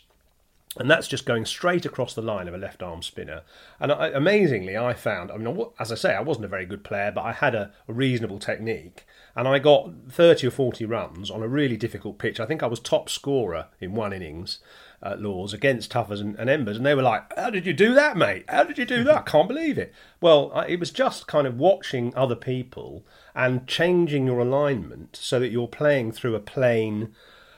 And 0.77 0.91
that's 0.91 1.07
just 1.07 1.25
going 1.25 1.45
straight 1.45 1.87
across 1.87 2.15
the 2.15 2.23
line 2.23 2.49
of 2.49 2.55
a 2.55 2.59
left 2.59 2.83
arm 2.83 3.03
spinner. 3.03 3.43
And 3.79 3.93
I, 3.93 4.09
amazingly, 4.09 4.77
I 4.77 4.93
found, 4.93 5.31
I 5.31 5.37
mean, 5.37 5.67
as 5.79 5.93
I 5.93 5.95
say, 5.95 6.15
I 6.15 6.21
wasn't 6.21 6.47
a 6.47 6.49
very 6.49 6.67
good 6.67 6.83
player, 6.83 7.13
but 7.13 7.23
I 7.23 7.33
had 7.33 7.55
a, 7.55 7.73
a 7.87 7.93
reasonable 7.93 8.41
technique. 8.41 9.07
And 9.37 9.47
I 9.47 9.61
got 9.61 9.91
30 10.11 10.49
or 10.49 10.51
40 10.51 10.85
runs 10.85 11.31
on 11.31 11.43
a 11.43 11.49
really 11.49 11.77
difficult 11.77 12.19
pitch. 12.19 12.41
I 12.41 12.47
think 12.47 12.63
I 12.63 12.67
was 12.67 12.81
top 12.81 13.09
scorer 13.09 13.67
in 13.81 13.95
one 13.95 14.13
innings 14.13 14.59
uh, 15.03 15.11
at 15.11 15.21
Lords 15.21 15.53
against 15.53 15.93
Tuffers 15.93 16.21
and, 16.21 16.37
and 16.37 16.51
Embers. 16.51 16.77
And 16.77 16.87
they 16.87 16.95
were 16.95 17.03
like, 17.03 17.33
How 17.37 17.51
did 17.51 17.67
you 17.67 17.73
do 17.73 17.95
that, 17.95 18.17
mate? 18.17 18.45
How 18.49 18.65
did 18.65 18.79
you 18.79 18.85
do 18.85 19.05
that? 19.05 19.17
I 19.17 19.23
can't 19.23 19.49
believe 19.49 19.79
it. 19.79 19.93
Well, 20.21 20.51
I, 20.55 20.67
it 20.67 20.81
was 20.81 20.91
just 20.91 21.29
kind 21.29 21.47
of 21.47 21.59
watching 21.59 22.15
other 22.17 22.37
people 22.37 23.07
and 23.35 23.67
changing 23.67 24.27
your 24.27 24.41
alignment 24.41 25.17
so 25.17 25.39
that 25.39 25.51
you're 25.51 25.69
playing 25.69 26.13
through 26.13 26.35
a 26.35 26.41
plane 26.41 27.15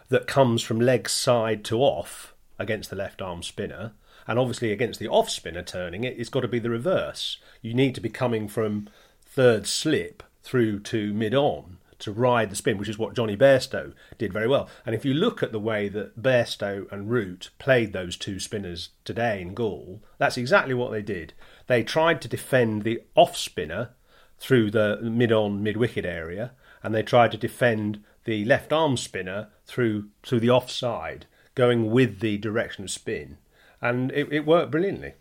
that 0.08 0.26
comes 0.26 0.62
from 0.62 0.80
leg 0.80 1.08
side 1.08 1.64
to 1.64 1.78
off 1.78 2.34
against 2.58 2.90
the 2.90 2.96
left 2.96 3.20
arm 3.22 3.42
spinner. 3.42 3.92
And 4.26 4.38
obviously, 4.38 4.72
against 4.72 4.98
the 4.98 5.08
off 5.08 5.30
spinner 5.30 5.62
turning 5.62 6.04
it, 6.04 6.18
it's 6.18 6.30
got 6.30 6.40
to 6.40 6.48
be 6.48 6.58
the 6.58 6.70
reverse. 6.70 7.38
You 7.62 7.74
need 7.74 7.94
to 7.94 8.00
be 8.00 8.08
coming 8.08 8.48
from 8.48 8.88
third 9.24 9.66
slip 9.66 10.22
through 10.42 10.80
to 10.80 11.12
mid 11.12 11.34
on 11.34 11.78
to 11.98 12.12
ride 12.12 12.50
the 12.50 12.56
spin, 12.56 12.78
which 12.78 12.88
is 12.88 12.98
what 12.98 13.14
Johnny 13.14 13.36
Bairstow 13.36 13.92
did 14.18 14.32
very 14.32 14.46
well. 14.46 14.68
And 14.84 14.94
if 14.94 15.04
you 15.04 15.14
look 15.14 15.42
at 15.42 15.52
the 15.52 15.60
way 15.60 15.88
that 15.88 16.20
Bairstow 16.20 16.90
and 16.92 17.10
Root 17.10 17.50
played 17.58 17.92
those 17.92 18.16
two 18.16 18.38
spinners 18.38 18.90
today 19.04 19.40
in 19.40 19.54
Galle, 19.54 20.02
that's 20.18 20.36
exactly 20.36 20.74
what 20.74 20.90
they 20.90 21.02
did. 21.02 21.32
They 21.66 21.82
tried 21.82 22.20
to 22.22 22.28
defend 22.28 22.82
the 22.82 23.02
off 23.14 23.36
spinner 23.36 23.90
through 24.38 24.70
the 24.70 24.98
mid 25.02 25.32
on, 25.32 25.62
mid 25.62 25.76
wicket 25.76 26.04
area, 26.04 26.52
and 26.82 26.94
they 26.94 27.02
tried 27.02 27.32
to 27.32 27.38
defend 27.38 28.02
the 28.24 28.44
left 28.44 28.72
arm 28.72 28.96
spinner 28.96 29.48
through 29.64 30.08
through 30.22 30.40
the 30.40 30.50
offside, 30.50 31.26
going 31.56 31.90
with 31.90 32.20
the 32.20 32.38
direction 32.38 32.84
of 32.84 32.90
spin. 32.92 33.38
And 33.80 34.12
it, 34.12 34.32
it 34.32 34.46
worked 34.46 34.70
brilliantly. 34.70 35.14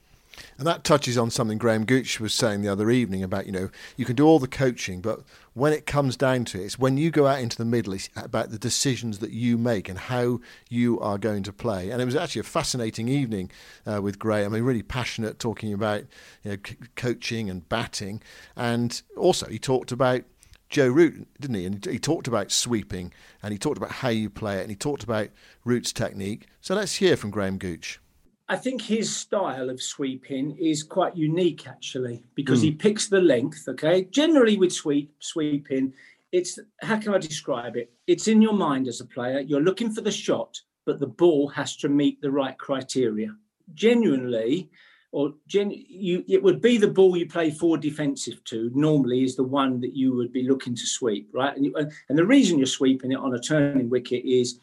And 0.57 0.67
that 0.67 0.83
touches 0.83 1.17
on 1.17 1.31
something 1.31 1.57
Graham 1.57 1.85
Gooch 1.85 2.19
was 2.19 2.33
saying 2.33 2.61
the 2.61 2.67
other 2.67 2.89
evening 2.89 3.23
about, 3.23 3.45
you 3.45 3.51
know, 3.51 3.69
you 3.95 4.05
can 4.05 4.15
do 4.15 4.25
all 4.25 4.39
the 4.39 4.47
coaching, 4.47 5.01
but 5.01 5.21
when 5.53 5.71
it 5.71 5.85
comes 5.85 6.17
down 6.17 6.43
to 6.45 6.61
it, 6.61 6.65
it's 6.65 6.79
when 6.79 6.97
you 6.97 7.09
go 7.09 7.25
out 7.27 7.39
into 7.39 7.57
the 7.57 7.65
middle, 7.65 7.93
it's 7.93 8.09
about 8.17 8.49
the 8.49 8.59
decisions 8.59 9.19
that 9.19 9.31
you 9.31 9.57
make 9.57 9.87
and 9.87 9.97
how 9.97 10.41
you 10.69 10.99
are 10.99 11.17
going 11.17 11.43
to 11.43 11.53
play. 11.53 11.89
And 11.89 12.01
it 12.01 12.05
was 12.05 12.15
actually 12.15 12.41
a 12.41 12.43
fascinating 12.43 13.07
evening 13.07 13.49
uh, 13.85 14.01
with 14.01 14.19
Graham. 14.19 14.53
I 14.53 14.57
mean, 14.57 14.63
really 14.63 14.83
passionate, 14.83 15.39
talking 15.39 15.73
about 15.73 16.03
you 16.43 16.51
know, 16.51 16.57
c- 16.65 16.75
coaching 16.95 17.49
and 17.49 17.67
batting. 17.69 18.21
And 18.57 19.01
also, 19.15 19.47
he 19.47 19.59
talked 19.59 19.91
about 19.91 20.23
Joe 20.69 20.87
Root, 20.87 21.27
didn't 21.39 21.55
he? 21.55 21.65
And 21.65 21.85
he 21.85 21.99
talked 21.99 22.27
about 22.27 22.51
sweeping 22.51 23.13
and 23.41 23.51
he 23.51 23.57
talked 23.57 23.77
about 23.77 23.91
how 23.91 24.09
you 24.09 24.29
play 24.29 24.57
it 24.57 24.61
and 24.61 24.69
he 24.69 24.75
talked 24.75 25.03
about 25.03 25.29
Root's 25.63 25.93
technique. 25.93 26.47
So 26.61 26.75
let's 26.75 26.95
hear 26.95 27.15
from 27.15 27.31
Graham 27.31 27.57
Gooch. 27.57 27.99
I 28.47 28.57
think 28.57 28.81
his 28.81 29.15
style 29.15 29.69
of 29.71 29.81
sweeping 29.81 30.55
is 30.59 30.83
quite 30.83 31.17
unique, 31.17 31.67
actually, 31.67 32.23
because 32.35 32.61
he 32.61 32.71
hmm. 32.71 32.77
picks 32.77 33.07
the 33.07 33.21
length. 33.21 33.67
Okay, 33.67 34.03
generally 34.05 34.55
with 34.57 34.71
sweep 34.71 35.11
sweeping, 35.19 35.93
it's 36.31 36.59
how 36.81 36.99
can 36.99 37.15
I 37.15 37.17
describe 37.17 37.75
it? 37.75 37.91
It's 38.05 38.27
in 38.27 38.41
your 38.41 38.53
mind 38.53 38.87
as 38.87 39.01
a 39.01 39.05
player. 39.05 39.39
You're 39.39 39.61
looking 39.61 39.91
for 39.91 40.01
the 40.01 40.11
shot, 40.11 40.59
but 40.85 40.99
the 40.99 41.07
ball 41.07 41.47
has 41.49 41.75
to 41.77 41.89
meet 41.89 42.21
the 42.21 42.29
right 42.29 42.57
criteria. 42.57 43.35
Genuinely, 43.73 44.69
or 45.15 45.33
gen, 45.47 45.71
you, 45.71 46.25
it 46.27 46.43
would 46.43 46.59
be 46.59 46.77
the 46.77 46.89
ball 46.89 47.15
you 47.15 47.25
play 47.25 47.49
forward 47.49 47.79
defensive 47.79 48.43
to. 48.43 48.69
Normally, 48.75 49.23
is 49.23 49.37
the 49.37 49.45
one 49.45 49.79
that 49.79 49.95
you 49.95 50.13
would 50.13 50.33
be 50.33 50.43
looking 50.43 50.75
to 50.75 50.85
sweep, 50.85 51.29
right? 51.33 51.55
And, 51.55 51.65
you, 51.65 51.73
and 51.77 52.17
the 52.17 52.25
reason 52.25 52.57
you're 52.57 52.67
sweeping 52.67 53.13
it 53.13 53.19
on 53.19 53.33
a 53.33 53.39
turning 53.39 53.89
wicket 53.89 54.25
is 54.25 54.59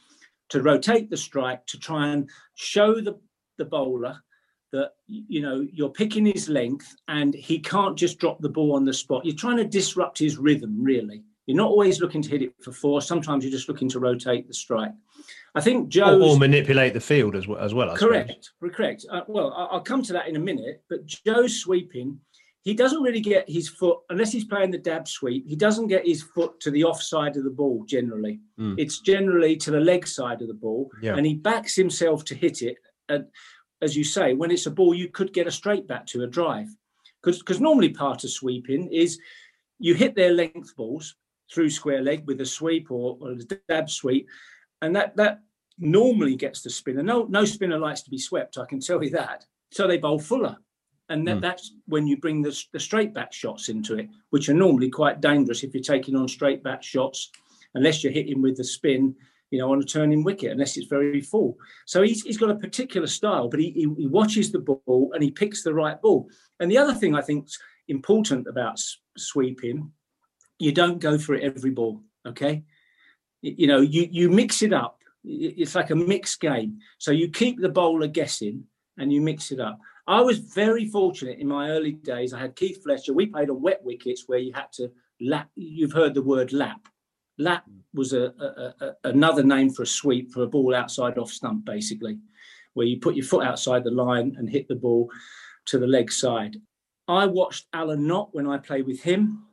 to 0.50 0.62
rotate 0.62 1.08
the 1.08 1.16
strike 1.16 1.64
to 1.68 1.78
try 1.78 2.08
and 2.08 2.28
show 2.54 3.00
the 3.00 3.18
the 3.56 3.64
bowler 3.64 4.22
that 4.72 4.92
you 5.06 5.40
know 5.40 5.66
you're 5.72 5.88
picking 5.88 6.26
his 6.26 6.50
length 6.50 6.96
and 7.08 7.32
he 7.32 7.58
can't 7.58 7.96
just 7.96 8.18
drop 8.18 8.38
the 8.40 8.48
ball 8.48 8.74
on 8.74 8.84
the 8.84 8.92
spot 8.92 9.24
you're 9.24 9.34
trying 9.34 9.58
to 9.58 9.64
disrupt 9.64 10.18
his 10.18 10.38
rhythm 10.38 10.82
really 10.82 11.22
you're 11.46 11.56
not 11.56 11.68
always 11.68 12.00
looking 12.00 12.22
to 12.22 12.30
hit 12.30 12.42
it 12.42 12.54
for 12.62 12.72
four 12.72 13.00
sometimes 13.02 13.44
you're 13.44 13.50
just 13.52 13.68
looking 13.68 13.88
to 13.88 13.98
rotate 14.00 14.46
the 14.48 14.54
strike 14.54 14.92
i 15.54 15.60
think 15.60 15.86
Or, 15.86 15.88
joe's 15.90 16.22
or 16.34 16.38
manipulate 16.38 16.94
the 16.94 17.00
field 17.00 17.34
as 17.36 17.46
well. 17.48 17.58
As 17.58 17.74
well 17.74 17.90
I 17.90 17.94
suppose. 17.96 18.08
correct 18.08 18.50
correct 18.74 19.06
uh, 19.10 19.22
well 19.26 19.52
i'll 19.70 19.80
come 19.80 20.02
to 20.04 20.12
that 20.12 20.28
in 20.28 20.36
a 20.36 20.40
minute 20.40 20.82
but 20.88 21.04
joe's 21.06 21.60
sweeping 21.60 22.18
he 22.64 22.74
doesn't 22.74 23.02
really 23.02 23.20
get 23.20 23.50
his 23.50 23.68
foot 23.68 23.98
unless 24.10 24.30
he's 24.30 24.44
playing 24.44 24.70
the 24.70 24.78
dab 24.78 25.08
sweep 25.08 25.44
he 25.48 25.56
doesn't 25.56 25.88
get 25.88 26.06
his 26.06 26.22
foot 26.22 26.58
to 26.60 26.70
the 26.70 26.84
offside 26.84 27.36
of 27.36 27.44
the 27.44 27.50
ball 27.50 27.84
generally 27.86 28.38
Mm. 28.58 28.74
it's 28.78 29.00
generally 29.00 29.56
to 29.56 29.70
the 29.72 29.80
leg 29.80 30.06
side 30.06 30.40
of 30.42 30.48
the 30.48 30.54
ball 30.54 30.90
Yeah. 31.02 31.16
and 31.16 31.26
he 31.26 31.34
backs 31.34 31.74
himself 31.74 32.24
to 32.26 32.34
hit 32.36 32.62
it 32.62 32.76
and 33.08 33.24
as 33.80 33.96
you 33.96 34.04
say 34.04 34.34
when 34.34 34.52
it's 34.52 34.66
a 34.66 34.70
ball 34.70 34.94
you 34.94 35.08
could 35.08 35.32
get 35.32 35.48
a 35.48 35.50
straight 35.50 35.88
back 35.88 36.06
to 36.08 36.22
a 36.22 36.26
drive 36.28 36.68
because 37.20 37.40
because 37.40 37.60
normally 37.60 37.88
part 37.88 38.22
of 38.22 38.30
sweeping 38.30 38.92
is 38.92 39.18
you 39.80 39.94
hit 39.94 40.14
their 40.14 40.32
length 40.32 40.76
balls 40.76 41.16
through 41.52 41.70
square 41.70 42.02
leg 42.02 42.24
with 42.26 42.40
a 42.40 42.46
sweep 42.46 42.90
or, 42.90 43.16
or 43.20 43.32
a 43.32 43.36
dab 43.68 43.90
sweep 43.90 44.28
and 44.80 44.94
that 44.96 45.16
that 45.16 45.40
normally 45.78 46.36
gets 46.36 46.62
the 46.62 46.70
spinner 46.70 47.02
no 47.02 47.24
no 47.24 47.44
spinner 47.44 47.78
likes 47.78 48.02
to 48.02 48.10
be 48.10 48.18
swept 48.18 48.58
i 48.58 48.64
can 48.66 48.80
tell 48.80 49.02
you 49.02 49.10
that 49.10 49.44
so 49.70 49.86
they 49.86 49.98
bowl 49.98 50.18
fuller 50.18 50.56
and 51.08 51.26
that, 51.26 51.38
Mm. 51.38 51.40
that's 51.42 51.74
when 51.86 52.06
you 52.06 52.16
bring 52.16 52.42
the, 52.42 52.64
the 52.72 52.80
straight 52.80 53.12
back 53.12 53.32
shots 53.32 53.68
into 53.68 53.98
it 53.98 54.08
which 54.30 54.48
are 54.48 54.54
normally 54.54 54.90
quite 54.90 55.20
dangerous 55.20 55.62
if 55.62 55.74
you're 55.74 55.82
taking 55.82 56.14
on 56.16 56.28
straight 56.28 56.62
back 56.62 56.82
shots 56.82 57.30
unless 57.74 58.02
you're 58.02 58.12
hitting 58.12 58.40
with 58.42 58.56
the 58.56 58.64
spin 58.64 59.14
you 59.50 59.58
know, 59.58 59.70
on 59.70 59.82
a 59.82 59.84
turning 59.84 60.24
wicket, 60.24 60.50
unless 60.50 60.78
it's 60.78 60.86
very 60.86 61.20
full. 61.20 61.58
So 61.84 62.00
he's, 62.00 62.22
he's 62.22 62.38
got 62.38 62.50
a 62.50 62.54
particular 62.54 63.06
style, 63.06 63.48
but 63.48 63.60
he, 63.60 63.70
he, 63.72 63.86
he 63.98 64.06
watches 64.06 64.50
the 64.50 64.60
ball 64.60 65.10
and 65.12 65.22
he 65.22 65.30
picks 65.30 65.62
the 65.62 65.74
right 65.74 66.00
ball. 66.00 66.30
And 66.58 66.70
the 66.70 66.78
other 66.78 66.94
thing 66.94 67.14
I 67.14 67.20
think's 67.20 67.58
important 67.86 68.46
about 68.46 68.80
sweeping, 69.18 69.92
you 70.62 70.70
don't 70.70 71.00
go 71.00 71.18
for 71.18 71.34
it 71.34 71.42
every 71.42 71.72
ball, 71.72 72.00
okay? 72.24 72.62
You 73.40 73.66
know, 73.66 73.80
you, 73.80 74.06
you 74.08 74.30
mix 74.30 74.62
it 74.62 74.72
up. 74.72 75.00
It's 75.24 75.74
like 75.74 75.90
a 75.90 75.96
mixed 75.96 76.40
game. 76.40 76.78
So 76.98 77.10
you 77.10 77.30
keep 77.30 77.60
the 77.60 77.68
bowler 77.68 78.06
guessing 78.06 78.64
and 78.96 79.12
you 79.12 79.20
mix 79.20 79.50
it 79.50 79.58
up. 79.58 79.80
I 80.06 80.20
was 80.20 80.38
very 80.38 80.86
fortunate 80.86 81.40
in 81.40 81.48
my 81.48 81.70
early 81.70 81.92
days. 81.92 82.32
I 82.32 82.38
had 82.38 82.54
Keith 82.54 82.80
Fletcher. 82.84 83.12
We 83.12 83.26
played 83.26 83.50
on 83.50 83.60
wet 83.60 83.80
wickets 83.82 84.24
where 84.28 84.38
you 84.38 84.52
had 84.52 84.70
to 84.74 84.92
lap. 85.20 85.48
You've 85.56 85.92
heard 85.92 86.14
the 86.14 86.22
word 86.22 86.52
lap. 86.52 86.88
Lap 87.38 87.64
was 87.92 88.12
a, 88.12 88.26
a, 88.26 88.74
a, 88.84 88.92
another 89.04 89.42
name 89.42 89.70
for 89.70 89.82
a 89.82 89.86
sweep 89.86 90.30
for 90.30 90.44
a 90.44 90.46
ball 90.46 90.76
outside 90.76 91.18
off 91.18 91.32
stump, 91.32 91.64
basically, 91.64 92.18
where 92.74 92.86
you 92.86 93.00
put 93.00 93.16
your 93.16 93.26
foot 93.26 93.44
outside 93.44 93.82
the 93.82 93.90
line 93.90 94.36
and 94.38 94.48
hit 94.48 94.68
the 94.68 94.76
ball 94.76 95.10
to 95.66 95.78
the 95.78 95.88
leg 95.88 96.12
side. 96.12 96.56
I 97.08 97.26
watched 97.26 97.66
Alan 97.72 98.06
Knott 98.06 98.28
when 98.32 98.46
I 98.46 98.58
played 98.58 98.86
with 98.86 99.00
him, 99.02 99.44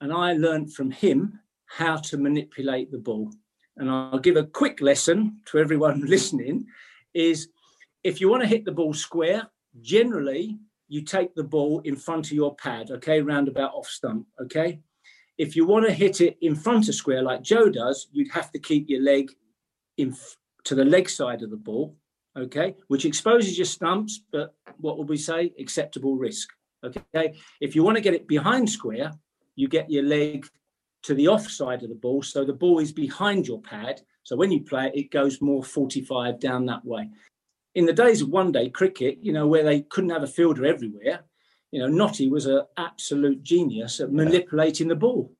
and 0.00 0.12
I 0.12 0.32
learned 0.34 0.72
from 0.72 0.90
him 0.90 1.40
how 1.66 1.96
to 1.96 2.16
manipulate 2.16 2.90
the 2.90 2.98
ball. 2.98 3.32
And 3.76 3.90
I'll 3.90 4.18
give 4.18 4.36
a 4.36 4.44
quick 4.44 4.80
lesson 4.80 5.40
to 5.46 5.58
everyone 5.58 6.00
listening: 6.06 6.66
is 7.14 7.48
if 8.04 8.20
you 8.20 8.28
want 8.28 8.42
to 8.42 8.48
hit 8.48 8.64
the 8.64 8.72
ball 8.72 8.94
square, 8.94 9.48
generally 9.80 10.58
you 10.88 11.02
take 11.02 11.34
the 11.34 11.44
ball 11.44 11.80
in 11.80 11.96
front 11.96 12.26
of 12.26 12.32
your 12.32 12.56
pad, 12.56 12.90
okay, 12.90 13.20
roundabout 13.20 13.74
off 13.74 13.86
stump, 13.86 14.26
okay 14.40 14.80
if 15.38 15.54
you 15.54 15.64
want 15.64 15.86
to 15.86 15.92
hit 15.92 16.20
it 16.20 16.36
in 16.42 16.56
front 16.56 16.88
of 16.88 16.94
square 16.94 17.22
like 17.22 17.42
Joe 17.42 17.70
does, 17.70 18.08
you'd 18.12 18.32
have 18.32 18.50
to 18.52 18.58
keep 18.58 18.90
your 18.90 19.00
leg 19.00 19.30
in 19.96 20.14
to 20.64 20.74
the 20.74 20.84
leg 20.84 21.08
side 21.08 21.42
of 21.42 21.50
the 21.50 21.56
ball, 21.56 21.96
okay, 22.36 22.74
which 22.88 23.04
exposes 23.04 23.56
your 23.56 23.64
stumps, 23.64 24.20
but 24.30 24.54
what 24.78 24.98
would 24.98 25.08
we 25.08 25.16
say? 25.16 25.52
Acceptable 25.58 26.16
risk. 26.16 26.48
Okay. 26.84 27.34
If 27.60 27.74
you 27.74 27.82
want 27.82 27.96
to 27.96 28.02
get 28.02 28.14
it 28.14 28.28
behind 28.28 28.68
square, 28.68 29.12
you 29.58 29.68
get 29.68 29.90
your 29.90 30.04
leg 30.04 30.46
to 31.02 31.14
the 31.14 31.26
off 31.26 31.48
side 31.50 31.82
of 31.82 31.88
the 31.88 31.94
ball. 31.94 32.22
So 32.22 32.44
the 32.44 32.52
ball 32.52 32.78
is 32.78 32.92
behind 32.92 33.48
your 33.48 33.60
pad. 33.60 34.00
So 34.22 34.36
when 34.36 34.52
you 34.52 34.62
play 34.62 34.86
it, 34.86 34.96
it 34.96 35.10
goes 35.10 35.42
more 35.42 35.64
45 35.64 36.38
down 36.38 36.66
that 36.66 36.84
way. 36.84 37.10
In 37.74 37.84
the 37.84 37.92
days 37.92 38.22
of 38.22 38.28
one 38.28 38.52
day 38.52 38.70
cricket, 38.70 39.18
you 39.20 39.32
know, 39.32 39.46
where 39.46 39.64
they 39.64 39.82
couldn't 39.82 40.10
have 40.10 40.22
a 40.22 40.28
fielder 40.28 40.64
everywhere, 40.64 41.24
you 41.72 41.80
know, 41.80 41.88
Notty 41.88 42.28
was 42.28 42.46
an 42.46 42.62
absolute 42.76 43.42
genius 43.42 44.00
at 44.00 44.12
manipulating 44.12 44.88
the 44.88 44.94
ball. 44.94 45.32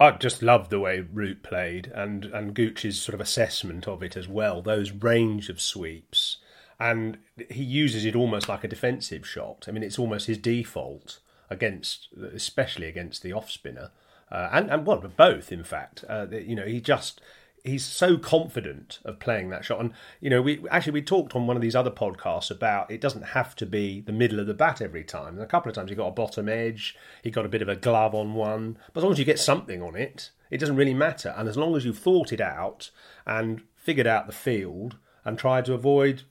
I 0.00 0.10
just 0.10 0.42
loved 0.42 0.70
the 0.70 0.80
way 0.80 1.00
Root 1.00 1.44
played 1.44 1.90
and, 1.94 2.24
and 2.24 2.54
Gooch's 2.54 3.00
sort 3.00 3.14
of 3.14 3.20
assessment 3.20 3.86
of 3.86 4.02
it 4.02 4.16
as 4.16 4.26
well, 4.26 4.60
those 4.60 4.90
range 4.90 5.48
of 5.48 5.60
sweeps. 5.60 6.38
And 6.80 7.18
he 7.48 7.62
uses 7.62 8.04
it 8.04 8.16
almost 8.16 8.48
like 8.48 8.64
a 8.64 8.68
defensive 8.68 9.26
shot. 9.26 9.66
I 9.68 9.70
mean, 9.70 9.84
it's 9.84 10.00
almost 10.00 10.26
his 10.26 10.38
default 10.38 11.20
against, 11.50 12.08
especially 12.34 12.86
against 12.86 13.22
the 13.22 13.32
off 13.32 13.50
spinner. 13.50 13.90
uh, 14.30 14.48
and 14.52 14.70
and 14.70 14.86
well, 14.86 14.98
both 15.16 15.52
in 15.52 15.64
fact. 15.64 16.04
Uh, 16.08 16.26
you 16.30 16.56
know, 16.56 16.66
he 16.66 16.80
just 16.80 17.20
he's 17.64 17.84
so 17.84 18.18
confident 18.18 18.98
of 19.04 19.20
playing 19.20 19.50
that 19.50 19.64
shot. 19.64 19.80
And 19.80 19.92
you 20.20 20.30
know, 20.30 20.42
we 20.42 20.64
actually 20.70 20.92
we 20.92 21.02
talked 21.02 21.36
on 21.36 21.46
one 21.46 21.56
of 21.56 21.62
these 21.62 21.76
other 21.76 21.90
podcasts 21.90 22.50
about 22.50 22.90
it 22.90 23.00
doesn't 23.00 23.22
have 23.22 23.54
to 23.56 23.66
be 23.66 24.00
the 24.00 24.12
middle 24.12 24.40
of 24.40 24.46
the 24.46 24.54
bat 24.54 24.80
every 24.80 25.04
time. 25.04 25.34
And 25.34 25.42
a 25.42 25.46
couple 25.46 25.68
of 25.68 25.74
times 25.74 25.90
he 25.90 25.96
got 25.96 26.08
a 26.08 26.12
bottom 26.12 26.48
edge, 26.48 26.96
he 27.22 27.30
got 27.30 27.46
a 27.46 27.50
bit 27.50 27.62
of 27.62 27.68
a 27.68 27.76
glove 27.76 28.14
on 28.14 28.34
one, 28.34 28.78
but 28.92 29.00
as 29.00 29.04
long 29.04 29.12
as 29.12 29.18
you 29.18 29.24
get 29.24 29.38
something 29.38 29.82
on 29.82 29.94
it, 29.94 30.30
it 30.50 30.58
doesn't 30.58 30.76
really 30.76 30.94
matter. 30.94 31.34
And 31.36 31.48
as 31.48 31.56
long 31.56 31.76
as 31.76 31.84
you've 31.84 31.98
thought 31.98 32.32
it 32.32 32.40
out 32.40 32.90
and 33.26 33.62
figured 33.76 34.06
out 34.06 34.26
the 34.26 34.32
field 34.32 34.96
and 35.24 35.38
tried 35.38 35.64
to 35.66 35.74
avoid 35.74 36.22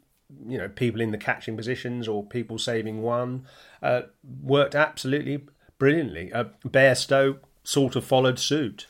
you 0.48 0.58
know 0.58 0.68
people 0.70 1.02
in 1.02 1.12
the 1.12 1.18
catching 1.18 1.56
positions 1.56 2.08
or 2.08 2.26
people 2.26 2.58
saving 2.58 3.02
one 3.02 3.46
uh, 3.82 4.04
worked 4.42 4.76
absolutely 4.76 5.46
brilliantly. 5.78 6.32
Uh, 6.32 6.46
Bairstow 6.66 7.40
sort 7.64 7.96
of 7.96 8.04
followed 8.06 8.40
suit. 8.40 8.88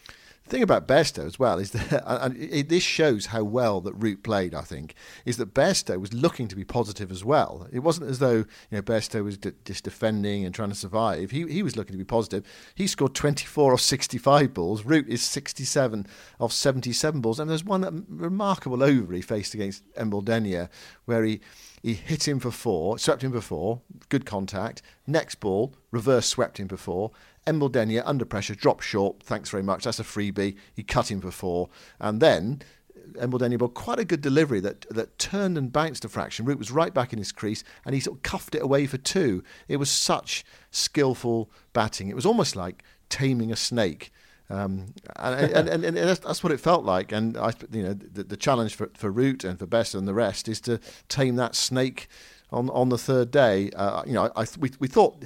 Thing 0.52 0.64
about 0.64 0.86
Bairstow 0.86 1.26
as 1.26 1.40
well 1.40 1.60
is 1.60 1.72
that, 1.72 2.04
and 2.24 2.36
it, 2.36 2.68
this 2.68 2.84
shows 2.84 3.28
how 3.28 3.42
well 3.42 3.80
that 3.80 3.94
Root 3.94 4.22
played. 4.22 4.54
I 4.54 4.64
think 4.64 4.96
is 5.24 5.38
that 5.38 5.54
Bairstow 5.54 5.98
was 5.98 6.14
looking 6.14 6.50
to 6.50 6.58
be 6.58 6.66
positive 6.66 7.10
as 7.10 7.24
well. 7.24 7.70
It 7.72 7.80
wasn't 7.80 8.10
as 8.10 8.20
though 8.20 8.40
you 8.40 8.46
know 8.72 8.82
Bairstow 8.82 9.24
was 9.24 9.38
d- 9.38 9.54
just 9.64 9.86
defending 9.86 10.44
and 10.44 10.54
trying 10.54 10.68
to 10.68 10.76
survive. 10.76 11.32
He 11.32 11.48
he 11.48 11.64
was 11.64 11.78
looking 11.78 11.94
to 11.94 11.98
be 11.98 12.04
positive. 12.04 12.44
He 12.76 12.86
scored 12.86 13.16
24 13.16 13.76
of 13.76 13.80
65 13.80 14.54
balls. 14.54 14.84
Root 14.84 15.08
is 15.08 15.22
67 15.22 16.06
of 16.42 16.52
77 16.52 17.22
balls, 17.22 17.40
and 17.40 17.50
there's 17.50 17.64
one 17.64 18.06
remarkable 18.10 18.84
over 18.84 19.14
he 19.14 19.22
faced 19.22 19.54
against 19.54 19.90
Embuldeniya 19.94 20.68
where 21.06 21.24
he 21.24 21.40
he 21.82 21.94
hit 21.94 22.28
him 22.28 22.40
for 22.40 22.52
four, 22.52 23.00
swept 23.00 23.24
him 23.24 23.32
for 23.32 23.42
four, 23.42 23.82
good 24.10 24.26
contact. 24.26 24.82
Next 25.08 25.36
ball, 25.36 25.74
reverse 25.92 26.28
swept 26.28 26.60
him 26.60 26.68
for 26.68 26.78
four. 26.78 27.12
Embuldeniya 27.48 28.04
under 28.06 28.26
pressure, 28.26 28.56
dropped 28.56 28.84
short. 28.84 29.24
Thanks 29.24 29.50
very 29.50 29.64
much. 29.64 29.84
That's 29.84 30.00
a 30.00 30.04
freebie. 30.04 30.56
He 30.74 30.84
cut 30.84 31.10
him 31.10 31.22
for 31.22 31.32
four, 31.32 31.70
and 32.00 32.22
then 32.22 32.62
Embuldeniya 33.14 33.60
ball 33.60 33.70
quite 33.70 34.00
a 34.00 34.06
good 34.06 34.22
delivery 34.22 34.60
that 34.60 34.86
that 34.90 35.18
turned 35.18 35.58
and 35.58 35.72
bounced 35.72 36.06
a 36.06 36.10
fraction. 36.10 36.46
Root 36.46 36.60
was 36.60 36.72
right 36.72 36.94
back 36.94 37.14
in 37.14 37.20
his 37.20 37.32
crease, 37.32 37.64
and 37.86 37.96
he 37.96 38.02
sort 38.02 38.18
of 38.18 38.24
cuffed 38.24 38.56
it 38.56 38.62
away 38.62 38.86
for 38.86 38.98
two. 38.98 39.44
It 39.68 39.78
was 39.78 39.90
such 39.90 40.44
skillful 40.70 41.50
batting. 41.74 42.10
It 42.10 42.16
was 42.16 42.26
almost 42.26 42.56
like 42.56 42.84
taming 43.10 43.52
a 43.52 43.56
snake. 43.56 44.12
Um, 44.50 44.94
and, 45.16 45.52
and, 45.52 45.70
and, 45.70 45.86
and, 45.86 45.98
that's 45.98 46.44
what 46.44 46.52
it 46.52 46.60
felt 46.60 46.84
like. 46.84 47.14
And 47.14 47.38
I, 47.38 47.54
you 47.72 47.84
know, 47.84 47.94
the, 47.94 48.24
the 48.24 48.36
challenge 48.36 48.76
for, 48.76 48.90
for 48.98 49.10
Root 49.10 49.46
and 49.46 49.58
for 49.58 49.66
Bess 49.66 49.94
and 49.94 50.06
the 50.06 50.14
rest 50.14 50.50
is 50.50 50.60
to 50.62 50.78
tame 51.08 51.38
that 51.38 51.56
snake 51.56 52.10
on 52.52 52.70
on 52.70 52.90
the 52.90 52.98
third 52.98 53.32
day. 53.32 53.72
Uh, 53.76 54.04
you 54.06 54.14
know, 54.14 54.32
I, 54.36 54.46
we 54.60 54.72
we 54.80 54.88
thought. 54.88 55.24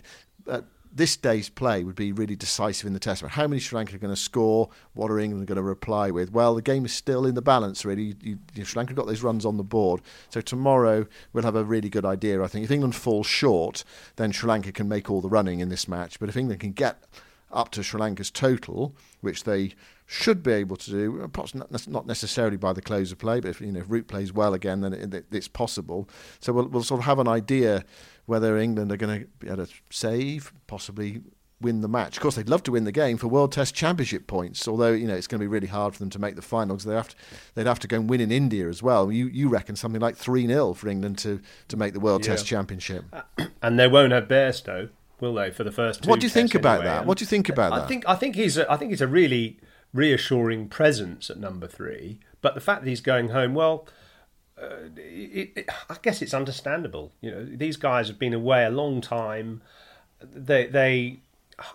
Uh, 0.48 0.62
this 0.96 1.18
day's 1.18 1.50
play 1.50 1.84
would 1.84 1.96
be 1.96 2.14
really 2.14 2.38
decisive 2.38 2.88
in 2.88 2.94
the 2.94 3.00
test. 3.00 3.22
How 3.22 3.48
many 3.48 3.60
Sri 3.60 3.75
Lanka 3.75 3.96
are 3.96 4.00
going 4.00 4.16
to 4.16 4.20
score? 4.20 4.70
What 4.94 5.12
are 5.12 5.20
England 5.20 5.46
going 5.46 5.58
to 5.58 5.62
reply 5.62 6.10
with? 6.10 6.32
Well, 6.32 6.56
the 6.56 6.62
game 6.62 6.86
is 6.86 6.94
still 6.94 7.25
in 7.25 7.36
the 7.36 7.42
balance, 7.42 7.84
really. 7.84 8.16
You, 8.22 8.40
you, 8.54 8.64
Sri 8.64 8.80
Lanka 8.80 8.94
got 8.94 9.06
those 9.06 9.22
runs 9.22 9.46
on 9.46 9.58
the 9.58 9.64
board. 9.64 10.02
So 10.30 10.40
tomorrow 10.40 11.06
we'll 11.34 11.44
have 11.44 11.58
a 11.58 11.66
really 11.66 11.90
good 11.90 12.06
idea, 12.06 12.42
I 12.42 12.48
think. 12.48 12.64
If 12.64 12.72
England 12.72 12.96
falls 12.96 13.28
short, 13.28 13.84
then 14.16 14.32
Sri 14.32 14.48
Lanka 14.48 14.72
can 14.72 14.88
make 14.88 15.12
all 15.12 15.20
the 15.20 15.30
running 15.30 15.60
in 15.60 15.68
this 15.68 15.88
match. 15.88 16.18
But 16.18 16.30
if 16.30 16.38
England 16.38 16.62
can 16.62 16.72
get 16.72 17.04
up 17.52 17.72
to 17.72 17.84
Sri 17.84 18.00
Lanka's 18.00 18.32
total, 18.32 18.96
which 19.20 19.44
they 19.44 19.74
should 20.06 20.44
be 20.44 20.52
able 20.52 20.78
to 20.78 20.92
do, 20.92 21.28
perhaps 21.34 21.56
not 21.56 22.06
necessarily 22.06 22.58
by 22.58 22.74
the 22.74 22.82
close 22.82 23.12
of 23.12 23.18
play, 23.18 23.40
but 23.40 23.50
if 23.50 23.60
you 23.60 23.72
know 23.72 23.80
if 23.80 23.90
Root 23.90 24.08
plays 24.08 24.32
well 24.32 24.54
again, 24.54 24.82
then 24.82 24.94
it, 24.94 25.25
it's 25.32 25.48
possible. 25.48 26.08
So 26.40 26.54
we'll, 26.54 26.68
we'll 26.68 26.84
sort 26.84 27.02
of 27.02 27.06
have 27.06 27.20
an 27.20 27.28
idea 27.28 27.84
whether 28.25 28.58
England 28.58 28.91
are 28.91 28.98
going 28.98 29.22
to 29.22 29.27
be 29.39 29.48
able 29.48 29.65
to 29.65 29.74
save, 29.89 30.53
possibly 30.67 31.22
win 31.62 31.82
the 31.82 31.88
match. 31.88 32.17
Of 32.17 32.22
course, 32.22 32.36
they'd 32.36 32.50
love 32.50 32.63
to 32.63 32.72
win 32.72 32.84
the 32.84 32.91
game 32.91 33.17
for 33.17 33.27
World 33.27 33.51
Test 33.51 33.74
Championship 33.74 34.27
points. 34.27 34.67
Although 34.67 34.91
you 34.94 35.08
know 35.08 35.15
it's 35.15 35.27
going 35.27 35.39
to 35.39 35.44
be 35.44 35.48
really 35.48 35.67
hard 35.67 35.94
for 35.94 36.00
them 36.00 36.10
to 36.12 36.20
make 36.20 36.36
the 36.36 36.41
finals. 36.41 36.84
They 36.84 36.96
have 36.96 37.10
to, 37.10 37.15
they'd 37.53 37.67
have 37.67 37.79
to 37.79 37.88
go 37.88 37.98
and 37.98 38.10
win 38.10 38.22
in 38.22 38.32
India 38.32 38.67
as 38.67 38.84
well. 38.84 39.12
You 39.12 39.27
you 39.27 39.50
reckon 39.50 39.75
something 39.75 40.01
like 40.01 40.15
three 40.15 40.48
0 40.48 40.74
for 40.74 40.88
England 40.88 41.18
to 41.20 41.42
to 41.68 41.77
make 41.77 41.94
the 41.94 42.00
World 42.00 42.25
yeah. 42.25 42.31
Test 42.31 42.46
Championship? 42.46 43.05
Uh, 43.11 43.22
and 43.61 43.79
they 43.79 43.88
won't 43.88 44.11
have 44.11 44.27
Bairstow 44.27 44.90
will 45.20 45.33
they, 45.33 45.51
for 45.51 45.64
the 45.64 45.72
first 45.72 46.03
two? 46.03 46.09
What 46.09 46.20
do 46.20 46.25
you 46.25 46.29
think 46.29 46.55
about 46.55 46.81
anyway? 46.81 46.96
that? 46.96 47.05
What 47.05 47.18
do 47.18 47.24
you 47.24 47.27
think 47.27 47.50
about 47.50 47.74
I 47.74 47.79
that? 47.79 47.88
think 47.88 48.07
I 48.07 48.16
think 48.16 48.35
he's 48.35 48.57
a, 48.57 48.72
I 48.72 48.77
think 48.77 48.92
he's 48.92 49.01
a 49.01 49.07
really 49.07 49.59
reassuring 49.94 50.68
presence 50.68 51.29
at 51.29 51.38
number 51.38 51.68
three. 51.68 52.20
But 52.42 52.53
the 52.53 52.61
fact 52.61 52.83
that 52.83 52.90
he's 52.90 53.01
going 53.01 53.29
home, 53.29 53.53
well, 53.53 53.88
uh, 54.61 54.89
it, 54.96 55.51
it, 55.55 55.70
I 55.89 55.98
guess 56.01 56.22
it's 56.22 56.33
understandable. 56.33 57.11
You 57.22 57.31
know, 57.31 57.46
these 57.46 57.77
guys 57.77 58.07
have 58.07 58.20
been 58.20 58.33
away 58.33 58.65
a 58.65 58.70
long 58.70 59.01
time. 59.01 59.61
They 60.22 60.68
they 60.68 61.20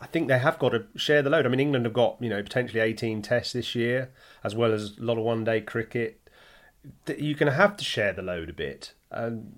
I 0.00 0.06
think 0.06 0.28
they 0.28 0.38
have 0.38 0.58
got 0.58 0.70
to 0.70 0.84
share 0.96 1.22
the 1.22 1.30
load. 1.30 1.46
I 1.46 1.48
mean, 1.48 1.60
England 1.60 1.86
have 1.86 1.94
got 1.94 2.16
you 2.20 2.28
know 2.28 2.42
potentially 2.42 2.80
18 2.80 3.22
tests 3.22 3.52
this 3.52 3.74
year, 3.74 4.10
as 4.44 4.54
well 4.54 4.72
as 4.72 4.96
a 4.98 5.02
lot 5.02 5.18
of 5.18 5.24
one-day 5.24 5.62
cricket. 5.62 6.20
You're 7.06 7.38
going 7.38 7.52
to 7.52 7.58
have 7.58 7.76
to 7.76 7.84
share 7.84 8.14
the 8.14 8.22
load 8.22 8.48
a 8.48 8.54
bit. 8.54 8.94
And 9.10 9.56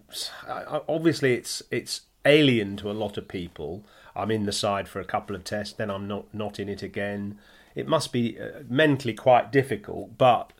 obviously, 0.88 1.34
it's 1.34 1.62
it's 1.70 2.02
alien 2.24 2.76
to 2.78 2.90
a 2.90 2.92
lot 2.92 3.16
of 3.16 3.28
people. 3.28 3.84
I'm 4.14 4.30
in 4.30 4.44
the 4.44 4.52
side 4.52 4.88
for 4.88 5.00
a 5.00 5.04
couple 5.04 5.34
of 5.34 5.44
tests, 5.44 5.74
then 5.74 5.90
I'm 5.90 6.06
not 6.08 6.32
not 6.34 6.58
in 6.58 6.68
it 6.68 6.82
again. 6.82 7.38
It 7.74 7.88
must 7.88 8.12
be 8.12 8.38
uh, 8.38 8.62
mentally 8.68 9.14
quite 9.14 9.50
difficult, 9.50 10.18
but 10.18 10.52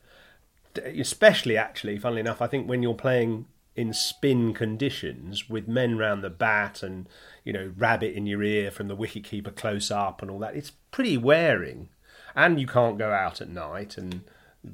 especially 0.79 1.57
actually, 1.57 1.99
funnily 1.99 2.21
enough, 2.21 2.43
I 2.43 2.47
think 2.47 2.69
when 2.69 2.83
you're 2.83 2.95
playing 2.95 3.47
in 3.75 3.93
spin 3.93 4.53
conditions 4.53 5.49
with 5.49 5.67
men 5.67 5.97
round 5.97 6.23
the 6.23 6.31
bat 6.31 6.83
and 6.83 7.09
you 7.43 7.53
know 7.53 7.73
rabbit 7.79 8.15
in 8.15 8.27
your 8.27 8.43
ear 8.43 8.71
from 8.71 8.89
the 8.89 8.97
wicketkeeper 8.97 9.55
close 9.55 9.91
up 9.91 10.23
and 10.23 10.31
all 10.31 10.39
that, 10.39 10.57
it's 10.57 10.73
pretty 10.91 11.17
wearing, 11.17 11.89
and 12.35 12.61
you 12.61 12.67
can't 12.67 12.99
go 12.99 13.11
out 13.13 13.41
at 13.41 13.49
night 13.49 13.97
and 13.97 14.23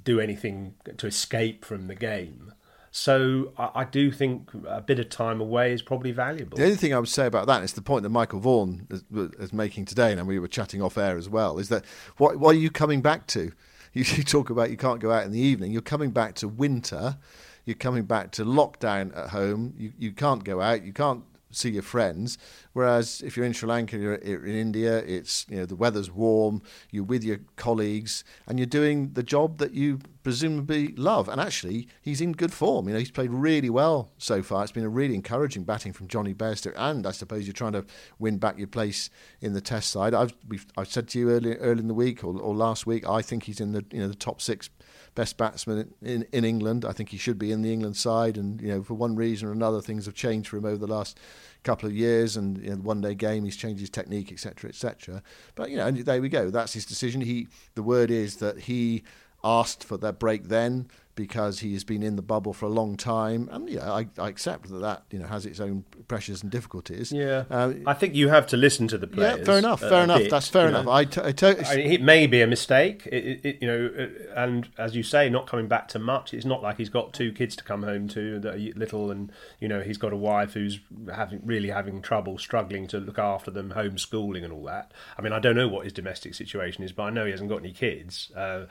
do 0.05 0.21
anything 0.21 0.75
to 0.97 1.07
escape 1.07 1.65
from 1.65 1.87
the 1.87 1.95
game. 1.95 2.53
So 2.91 3.53
I, 3.57 3.71
I, 3.75 3.85
do 3.85 4.11
think 4.11 4.51
a 4.67 4.81
bit 4.81 4.99
of 4.99 5.09
time 5.09 5.41
away 5.41 5.73
is 5.73 5.83
probably 5.83 6.11
valuable. 6.11 6.57
The 6.57 6.65
only 6.65 6.77
thing 6.77 6.95
I 6.95 6.99
would 6.99 7.09
say 7.09 7.27
about 7.27 7.47
that 7.47 7.63
is 7.63 7.75
the 7.75 7.83
point 7.83 8.03
that 8.03 8.09
Michael 8.09 8.41
Vaughan 8.41 8.87
is, 8.91 9.05
is 9.39 9.53
making 9.53 9.85
today, 9.85 10.13
and 10.13 10.27
we 10.27 10.39
were 10.39 10.49
chatting 10.49 10.83
off 10.83 10.97
air 10.97 11.17
as 11.17 11.29
well, 11.29 11.59
is 11.59 11.69
that 11.69 11.85
what, 12.17 12.39
what 12.39 12.55
are 12.55 12.59
you 12.59 12.71
coming 12.71 13.03
back 13.03 13.27
to? 13.29 13.53
You, 13.92 14.05
you 14.16 14.22
talk 14.22 14.51
about 14.51 14.70
you 14.70 14.77
can't 14.77 15.01
go 15.01 15.11
out 15.11 15.24
in 15.24 15.33
the 15.33 15.40
evening. 15.40 15.72
You're 15.72 15.83
coming 15.83 16.11
back 16.11 16.35
to 16.37 16.48
winter. 16.48 17.16
You're 17.64 17.77
coming 17.77 18.05
back 18.05 18.31
to 18.33 18.44
lockdown 18.44 19.16
at 19.16 19.31
home. 19.31 19.74
You 19.77 19.92
you 19.98 20.12
can't 20.12 20.44
go 20.44 20.61
out. 20.61 20.85
You 20.85 20.92
can't 20.92 21.24
see 21.51 21.71
your 21.71 21.83
friends. 21.83 22.39
Whereas 22.73 23.23
if 23.25 23.37
you're 23.37 23.47
in 23.47 23.53
Sri 23.53 23.69
Lanka, 23.69 23.97
you're 23.97 24.15
in 24.15 24.55
India, 24.55 24.99
it's 24.99 25.47
you 25.49 25.57
know 25.57 25.67
the 25.67 25.77
weather's 25.77 26.11
warm, 26.11 26.63
you're 26.91 27.05
with 27.05 27.25
your 27.25 27.39
colleagues, 27.57 28.25
and 28.47 28.59
you're 28.59 28.67
doing 28.67 29.13
the 29.15 29.23
job 29.23 29.59
that 29.59 29.75
you 29.75 29.99
presumably 30.23 30.89
love. 30.97 31.29
And 31.29 31.41
actually, 31.41 31.89
he's 32.03 32.21
in 32.21 32.33
good 32.33 32.53
form. 32.53 32.89
You 32.89 32.95
know, 32.95 33.01
he's 33.01 33.11
played 33.11 33.31
really 33.31 33.71
well 33.71 34.13
so 34.19 34.43
far. 34.43 34.63
It's 34.63 34.73
been 34.73 34.85
a 34.85 34.89
really 34.89 35.15
encouraging 35.15 35.65
batting 35.65 35.93
from 35.93 36.09
Johnny 36.09 36.35
Bairstow, 36.35 36.73
and 36.77 37.07
I 37.07 37.13
suppose 37.13 37.47
you're 37.47 37.53
trying 37.53 37.73
to 37.73 37.85
win 38.19 38.39
back 38.39 38.59
your 38.59 38.69
place 38.69 39.11
in 39.41 39.53
the 39.53 39.61
Test 39.61 39.91
side. 39.91 40.15
I've 40.15 40.35
I've 40.77 40.89
said 40.91 41.09
to 41.09 41.19
you 41.19 41.31
earlier 41.31 41.55
early 41.55 41.81
in 41.81 41.89
the 41.89 41.95
week 41.95 42.25
or, 42.25 42.39
or 42.39 42.55
last 42.55 42.87
week, 42.87 43.09
I 43.09 43.23
think 43.23 43.45
he's 43.45 43.61
in 43.61 43.73
the 43.73 43.85
you 43.93 44.01
know 44.01 44.09
the 44.09 44.15
top 44.15 44.41
six 44.41 44.71
best 45.19 45.37
batsman 45.37 45.93
in, 46.01 46.25
in 46.33 46.45
England. 46.45 46.85
I 46.85 46.93
think 46.93 47.09
he 47.09 47.17
should 47.17 47.41
be 47.41 47.51
in 47.51 47.63
the 47.63 47.73
England 47.73 47.97
side, 47.97 48.39
and 48.39 48.61
you 48.61 48.69
know 48.69 48.85
for 48.85 48.95
one 48.95 49.17
reason 49.17 49.49
or 49.49 49.53
another, 49.53 49.81
things 49.81 50.07
have 50.07 50.15
changed 50.15 50.49
for 50.49 50.59
him 50.59 50.65
over 50.65 50.77
the 50.77 50.87
last 50.87 51.19
couple 51.65 51.89
of 51.89 51.95
years. 51.97 52.37
And 52.37 52.57
you 52.63 52.71
know, 52.71 52.77
one 52.77 53.01
day 53.01 53.17
game, 53.17 53.45
he's 53.45 53.57
changed 53.57 53.81
his 53.81 53.91
technique, 53.91 54.31
etc., 54.31 54.69
etc. 54.71 55.21
But 55.57 55.71
you 55.71 55.77
know, 55.77 55.91
there 55.91 56.23
we 56.23 56.29
go. 56.29 56.51
That's 56.51 56.73
his 56.73 56.87
decision. 56.87 57.21
He 57.21 57.49
the 57.75 57.83
word 57.83 58.13
is 58.13 58.37
that 58.37 58.61
he 58.61 59.03
asked 59.43 59.83
for 59.83 59.97
that 59.97 60.21
break 60.21 60.45
then 60.45 60.89
because 61.19 61.59
he 61.59 61.73
has 61.73 61.83
been 61.83 62.05
in 62.05 62.15
the 62.15 62.23
bubble 62.23 62.53
for 62.53 62.67
a 62.67 62.69
long 62.69 62.97
time, 62.97 63.49
and 63.51 63.69
yeah, 63.69 63.93
I, 63.93 64.07
I 64.19 64.29
accept 64.29 64.69
that 64.69 64.79
that 64.79 65.03
you 65.11 65.19
know 65.19 65.27
has 65.27 65.47
its 65.47 65.59
own 65.59 65.85
pressures 66.07 66.45
and 66.45 66.53
difficulties. 66.53 67.11
Yeah, 67.11 67.43
uh, 67.51 67.73
I 67.87 67.95
think 67.95 68.15
you 68.15 68.29
have 68.29 68.47
to 68.49 68.57
listen 68.57 68.87
to 68.87 68.99
the 68.99 69.09
players. 69.09 69.41
Yeah, 69.41 69.45
fair 69.45 69.59
enough, 69.59 69.81
fair 69.81 70.05
enough. 70.05 70.21
Bit, 70.21 70.31
That's 70.31 70.47
fair 70.47 70.69
enough. 70.69 70.87
I, 70.87 71.05
t- 71.05 71.21
I 71.21 71.33
t- 71.33 71.47
I 71.47 71.77
mean, 71.77 71.91
it 71.91 72.03
may 72.03 72.29
be 72.29 72.41
a 72.41 72.47
mistake, 72.47 73.05
it, 73.07 73.25
it, 73.25 73.41
it, 73.45 73.59
you 73.61 73.67
know, 73.67 73.91
uh, 73.99 74.41
and 74.41 74.69
as 74.79 74.95
you 74.95 75.03
say, 75.03 75.29
not 75.29 75.49
coming 75.49 75.67
back 75.67 75.89
to 75.89 75.99
much. 75.99 76.33
It's 76.33 76.47
not 76.47 76.63
like 76.63 76.77
he's 76.77 76.89
got 76.89 77.13
two 77.13 77.33
kids 77.33 77.57
to 77.57 77.65
come 77.65 77.83
home 77.83 78.07
to 78.11 78.39
that 78.39 78.55
are 78.55 78.79
little, 78.79 79.11
and 79.11 79.33
you 79.59 79.67
know 79.67 79.81
he's 79.81 79.99
got 79.99 80.13
a 80.13 80.17
wife 80.17 80.53
who's 80.53 80.79
having 81.13 81.41
really 81.45 81.71
having 81.71 82.01
trouble, 82.01 82.39
struggling 82.39 82.87
to 82.87 82.99
look 82.99 83.19
after 83.19 83.51
them, 83.51 83.73
homeschooling 83.75 84.45
and 84.45 84.53
all 84.53 84.63
that. 84.67 84.93
I 85.19 85.23
mean, 85.23 85.33
I 85.33 85.41
don't 85.41 85.57
know 85.57 85.67
what 85.67 85.83
his 85.83 85.93
domestic 85.93 86.37
situation 86.37 86.85
is, 86.85 86.93
but 86.93 87.03
I 87.03 87.11
know 87.11 87.25
he 87.25 87.33
hasn't 87.33 87.51
got 87.51 87.59
any 87.59 87.73
kids. 87.73 88.31
Uh, 88.37 88.67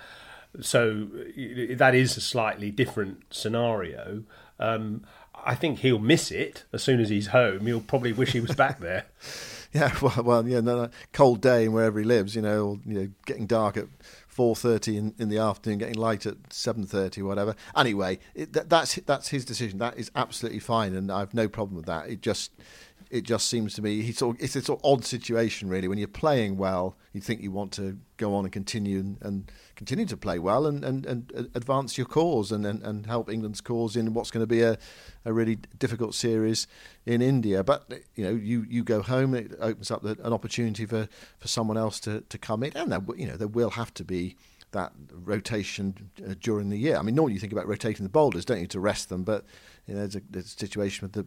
so 0.62 1.08
that 1.76 1.94
is 1.94 2.18
a 2.18 2.22
slightly 2.22 2.72
different 2.72 3.24
scenario. 3.30 4.24
Um, 4.60 5.04
I 5.46 5.56
think 5.56 5.80
he'll 5.80 6.00
miss 6.00 6.32
it 6.32 6.66
as 6.74 6.84
soon 6.84 7.00
as 7.00 7.10
he's 7.10 7.28
home. 7.28 7.66
He'll 7.66 7.80
probably 7.80 8.12
wish 8.12 8.34
he 8.34 8.40
was 8.40 8.56
back 8.56 8.80
there. 8.82 9.06
yeah, 9.74 9.96
well, 10.02 10.24
well, 10.24 10.48
yeah, 10.48 10.60
no, 10.60 10.84
no, 10.84 10.90
cold 11.14 11.42
day 11.42 11.66
and 11.66 11.74
wherever 11.74 12.00
he 12.00 12.06
lives, 12.06 12.36
you 12.36 12.42
know, 12.42 12.66
or, 12.66 12.80
you 12.86 12.94
know, 13.00 13.10
getting 13.26 13.46
dark 13.46 13.78
at 13.78 13.88
four 14.28 14.56
thirty 14.56 14.98
in, 14.98 15.14
in 15.18 15.30
the 15.30 15.38
afternoon, 15.38 15.80
getting 15.80 15.96
light 15.96 16.26
at 16.26 16.36
seven 16.52 16.86
thirty, 16.86 17.22
whatever. 17.22 17.56
Anyway, 17.76 18.20
it, 18.36 18.54
that, 18.54 18.70
that's 18.70 18.96
that's 19.06 19.30
his 19.30 19.46
decision. 19.46 19.80
That 19.80 19.98
is 19.98 20.12
absolutely 20.16 20.60
fine, 20.60 20.96
and 20.96 21.12
I 21.12 21.20
have 21.20 21.34
no 21.34 21.48
problem 21.48 21.76
with 21.76 21.86
that. 21.86 22.10
It 22.10 22.22
just 22.22 22.52
it 23.10 23.24
just 23.24 23.48
seems 23.48 23.74
to 23.76 23.82
me 23.82 24.12
sort 24.12 24.36
of, 24.36 24.44
it's 24.44 24.56
a 24.56 24.62
sort 24.62 24.80
of 24.80 24.86
odd 24.86 25.06
situation 25.06 25.70
really. 25.70 25.88
When 25.88 25.98
you're 25.98 26.08
playing 26.08 26.58
well, 26.58 26.98
you 27.14 27.22
think 27.22 27.42
you 27.42 27.52
want 27.52 27.72
to 27.74 27.98
go 28.18 28.36
on 28.36 28.46
and 28.46 28.52
continue 28.52 29.00
and, 29.00 29.18
and 29.22 29.52
continue 29.78 30.06
to 30.06 30.18
play 30.18 30.40
well 30.40 30.66
and, 30.66 30.84
and, 30.84 31.06
and 31.06 31.50
advance 31.54 31.98
your 31.98 32.08
cause 32.08 32.52
and, 32.52 32.66
and, 32.66 32.84
and 32.84 33.06
help 33.06 33.30
England's 33.30 33.62
cause 33.62 33.96
in 33.96 34.14
what's 34.14 34.32
going 34.32 34.44
to 34.44 34.48
be 34.48 34.62
a, 34.62 34.78
a 35.24 35.32
really 35.32 35.56
difficult 35.78 36.16
series 36.16 36.68
in 37.06 37.22
India. 37.22 37.64
But 37.64 37.90
you 38.16 38.26
know, 38.26 38.32
you, 38.32 38.66
you 38.68 38.84
go 38.84 39.02
home, 39.02 39.36
it 39.36 39.54
opens 39.62 39.92
up 39.92 40.02
the, 40.02 40.18
an 40.24 40.34
opportunity 40.34 40.86
for, 40.86 41.08
for 41.38 41.48
someone 41.48 41.78
else 41.78 42.00
to, 42.02 42.22
to 42.22 42.38
come 42.38 42.64
in, 42.64 42.76
and 42.76 42.92
there, 42.92 43.02
you 43.16 43.28
know 43.28 43.38
there 43.38 43.48
will 43.48 43.72
have 43.72 43.94
to 43.94 44.04
be 44.04 44.36
that 44.72 44.92
rotation 45.12 46.10
uh, 46.28 46.34
during 46.42 46.70
the 46.70 46.78
year. 46.78 46.98
I 46.98 47.02
mean, 47.02 47.16
normally 47.16 47.36
you 47.36 47.40
think 47.40 47.54
about 47.54 47.68
rotating 47.68 48.04
the 48.04 48.10
bowlers, 48.10 48.44
don't 48.44 48.60
you, 48.60 48.68
to 48.68 48.80
rest 48.80 49.10
them, 49.10 49.24
but 49.24 49.46
you 49.86 49.94
know, 49.94 50.02
there's 50.02 50.16
a, 50.16 50.22
there's 50.30 50.48
a 50.48 50.50
situation 50.50 51.06
with 51.06 51.14
the 51.14 51.26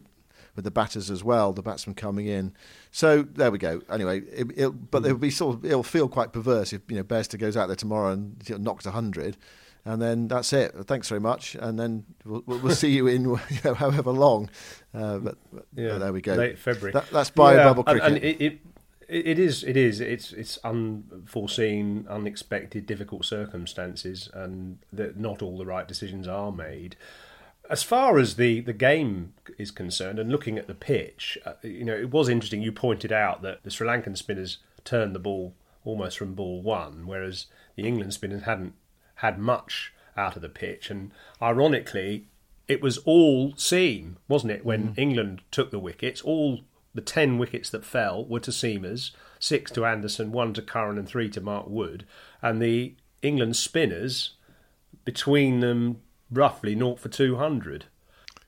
with 0.55 0.65
the 0.65 0.71
batters 0.71 1.09
as 1.09 1.23
well, 1.23 1.53
the 1.53 1.61
batsmen 1.61 1.95
coming 1.95 2.27
in. 2.27 2.53
So 2.91 3.23
there 3.23 3.51
we 3.51 3.57
go. 3.57 3.81
Anyway, 3.89 4.21
it, 4.21 4.47
it, 4.55 4.91
but 4.91 5.05
it'll 5.05 5.17
be 5.17 5.29
sort 5.29 5.57
of 5.57 5.65
it'll 5.65 5.83
feel 5.83 6.07
quite 6.07 6.33
perverse 6.33 6.73
if 6.73 6.81
you 6.89 6.97
know 6.97 7.03
Bairstow 7.03 7.39
goes 7.39 7.55
out 7.55 7.67
there 7.67 7.75
tomorrow 7.75 8.11
and 8.11 8.41
you 8.47 8.55
know, 8.55 8.61
knocks 8.61 8.85
hundred, 8.85 9.37
and 9.85 10.01
then 10.01 10.27
that's 10.27 10.51
it. 10.53 10.73
Thanks 10.85 11.07
very 11.07 11.21
much, 11.21 11.55
and 11.55 11.79
then 11.79 12.05
we'll, 12.25 12.43
we'll 12.45 12.75
see 12.75 12.91
you 12.91 13.07
in 13.07 13.23
you 13.23 13.37
know, 13.63 13.73
however 13.73 14.11
long. 14.11 14.49
Uh, 14.93 15.17
but, 15.19 15.37
but, 15.53 15.65
yeah, 15.75 15.97
there 15.97 16.13
we 16.13 16.21
go. 16.21 16.35
Late 16.35 16.59
February. 16.59 16.91
That, 16.91 17.09
that's 17.11 17.29
bio 17.29 17.55
yeah, 17.55 17.63
bubble 17.63 17.83
cricket. 17.83 18.03
And, 18.03 18.15
and 18.17 18.25
it, 18.25 18.41
it, 18.41 18.59
it 19.07 19.39
is. 19.39 19.63
It 19.63 19.75
is. 19.75 19.99
It's 19.99 20.31
it's 20.31 20.57
unforeseen, 20.63 22.05
unexpected, 22.09 22.85
difficult 22.85 23.25
circumstances, 23.25 24.29
and 24.33 24.79
that 24.93 25.17
not 25.17 25.41
all 25.41 25.57
the 25.57 25.65
right 25.65 25.87
decisions 25.87 26.27
are 26.27 26.51
made. 26.51 26.95
As 27.71 27.83
far 27.83 28.19
as 28.19 28.35
the, 28.35 28.59
the 28.59 28.73
game 28.73 29.33
is 29.57 29.71
concerned, 29.71 30.19
and 30.19 30.29
looking 30.29 30.57
at 30.57 30.67
the 30.67 30.75
pitch, 30.75 31.37
uh, 31.45 31.53
you 31.63 31.85
know, 31.85 31.95
it 31.95 32.11
was 32.11 32.27
interesting. 32.27 32.61
You 32.61 32.73
pointed 32.73 33.13
out 33.13 33.41
that 33.43 33.63
the 33.63 33.71
Sri 33.71 33.87
Lankan 33.87 34.17
spinners 34.17 34.57
turned 34.83 35.15
the 35.15 35.19
ball 35.19 35.55
almost 35.85 36.17
from 36.17 36.35
ball 36.35 36.61
one, 36.61 37.07
whereas 37.07 37.45
the 37.77 37.87
England 37.87 38.13
spinners 38.13 38.43
hadn't 38.43 38.73
had 39.15 39.39
much 39.39 39.93
out 40.17 40.35
of 40.35 40.41
the 40.41 40.49
pitch. 40.49 40.91
And 40.91 41.11
ironically, 41.41 42.27
it 42.67 42.81
was 42.81 42.97
all 42.99 43.53
seam, 43.55 44.17
wasn't 44.27 44.51
it? 44.51 44.65
When 44.65 44.89
mm. 44.89 44.97
England 44.97 45.41
took 45.49 45.71
the 45.71 45.79
wickets, 45.79 46.21
all 46.21 46.61
the 46.93 47.01
10 47.01 47.37
wickets 47.37 47.69
that 47.69 47.85
fell 47.85 48.25
were 48.25 48.41
to 48.41 48.51
seamers, 48.51 49.11
six 49.39 49.71
to 49.71 49.85
Anderson, 49.85 50.31
one 50.31 50.53
to 50.53 50.61
Curran, 50.61 50.97
and 50.97 51.07
three 51.07 51.29
to 51.29 51.41
Mark 51.41 51.67
Wood. 51.67 52.05
And 52.41 52.61
the 52.61 52.95
England 53.21 53.55
spinners, 53.55 54.31
between 55.05 55.61
them, 55.61 56.01
roughly 56.31 56.73
0 56.75 56.95
for 56.95 57.09
200. 57.09 57.85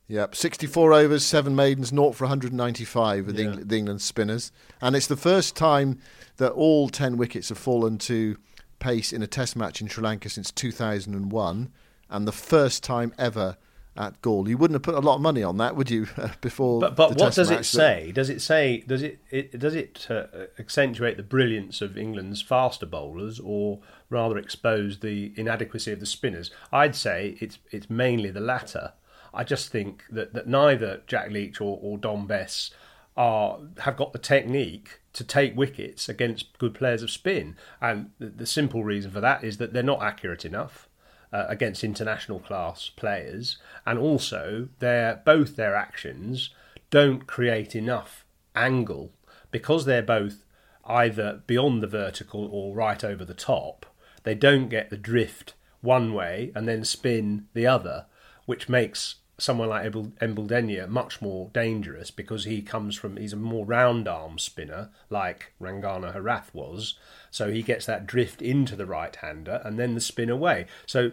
Yep, 0.08 0.36
64 0.36 0.94
overs, 0.94 1.26
seven 1.26 1.56
maidens, 1.56 1.90
0 1.90 2.12
for 2.12 2.26
195 2.26 3.26
with 3.26 3.40
Yeah. 3.40 3.56
the 3.64 3.78
England 3.78 4.02
spinners. 4.02 4.52
And 4.82 4.96
it's 4.96 5.08
the 5.08 5.16
first 5.18 5.56
time 5.56 6.00
that 6.38 6.52
all 6.52 6.90
10 6.90 7.18
wickets 7.18 7.50
have 7.50 7.58
fallen 7.58 7.98
to 8.00 8.38
pace 8.80 9.14
in 9.14 9.22
a 9.22 9.28
test 9.28 9.56
match 9.56 9.80
in 9.82 9.88
Sri 9.88 10.04
Lanka 10.04 10.30
since 10.30 10.52
2001, 10.52 11.70
and 12.10 12.28
the 12.28 12.32
first 12.34 12.84
time 12.84 13.14
ever 13.18 13.56
at 13.96 14.22
Galle. 14.22 14.50
You 14.50 14.58
wouldn't 14.58 14.76
have 14.76 14.82
put 14.84 14.96
a 14.96 15.00
lot 15.00 15.16
of 15.16 15.22
money 15.22 15.44
on 15.44 15.58
that, 15.58 15.76
would 15.76 15.90
you? 15.90 16.08
Before, 16.42 16.80
But 16.80 16.96
but 16.96 17.18
the 17.18 17.24
what 17.24 17.34
does 17.34 17.52
it 17.52 17.66
say? 17.66 18.12
Does 18.12 18.30
it 18.30 18.42
say 18.42 18.84
does 18.88 19.04
it, 19.04 19.20
it 19.30 19.60
does 19.60 19.76
it 19.76 20.08
uh, 20.10 20.26
accentuate 20.60 21.18
the 21.18 21.24
brilliance 21.24 21.82
of 21.82 21.98
England's 21.98 22.42
faster 22.42 22.86
bowlers, 22.86 23.40
or 23.40 23.80
rather 24.10 24.38
expose 24.38 25.00
the 25.00 25.34
inadequacy 25.36 25.92
of 25.92 26.00
the 26.00 26.06
spinners? 26.06 26.52
I'd 26.72 26.96
say 26.96 27.38
it's 27.40 27.60
it's 27.72 27.90
mainly 27.90 28.32
the 28.32 28.42
latter. 28.42 28.94
I 29.36 29.44
just 29.44 29.70
think 29.70 30.04
that, 30.12 30.34
that 30.34 30.46
neither 30.48 31.02
Jack 31.08 31.32
Leach 31.32 31.60
or, 31.60 31.80
or 31.82 31.98
Dom 31.98 32.28
Bess 32.28 32.70
are 33.18 33.60
have 33.80 33.98
got 33.98 34.14
the 34.14 34.20
technique 34.20 35.00
to 35.14 35.24
take 35.24 35.56
wickets 35.56 36.10
against 36.10 36.58
good 36.58 36.74
players 36.74 37.04
of 37.04 37.12
spin, 37.12 37.56
and 37.80 38.12
the, 38.18 38.28
the 38.28 38.46
simple 38.48 38.84
reason 38.84 39.12
for 39.12 39.22
that 39.22 39.44
is 39.44 39.58
that 39.58 39.74
they're 39.74 39.84
not 39.84 40.02
accurate 40.02 40.46
enough 40.46 40.90
uh, 41.34 41.46
against 41.50 41.84
international 41.84 42.40
class 42.40 42.90
players, 42.96 43.58
and 43.86 44.00
also 44.00 44.70
their 44.80 45.22
both 45.26 45.56
their 45.56 45.76
actions 45.76 46.52
don't 46.90 47.26
create 47.26 47.76
enough 47.76 48.24
angle 48.56 49.12
because 49.52 49.86
they're 49.86 50.04
both 50.04 50.46
either 50.86 51.42
beyond 51.48 51.82
the 51.82 51.88
vertical 51.88 52.48
or 52.52 52.76
right 52.76 53.04
over 53.04 53.26
the 53.26 53.34
top. 53.34 53.86
They 54.24 54.36
don't 54.36 54.70
get 54.70 54.90
the 54.90 54.98
drift 54.98 55.54
one 55.82 56.14
way 56.14 56.52
and 56.56 56.68
then 56.68 56.86
spin 56.86 57.48
the 57.54 57.68
other, 57.68 58.06
which 58.46 58.70
makes 58.70 59.16
someone 59.38 59.70
like 59.70 59.92
Embuldeniya 59.92 60.88
much 60.88 61.22
more 61.22 61.50
dangerous 61.54 62.12
because 62.12 62.46
he 62.46 62.62
comes 62.62 62.96
from 62.96 63.18
he's 63.18 63.34
a 63.34 63.38
more 63.38 63.66
round 63.66 64.08
arm 64.08 64.38
spinner 64.38 64.90
like 65.10 65.54
Rangana 65.62 66.14
Herath 66.16 66.54
was. 66.54 66.96
So 67.32 67.52
he 67.52 67.64
gets 67.64 67.86
that 67.88 68.06
drift 68.06 68.42
into 68.42 68.76
the 68.76 68.86
right 68.86 69.16
hander 69.16 69.62
and 69.66 69.80
then 69.80 69.96
the 69.96 70.02
spin 70.02 70.30
away. 70.30 70.68
So 70.86 71.12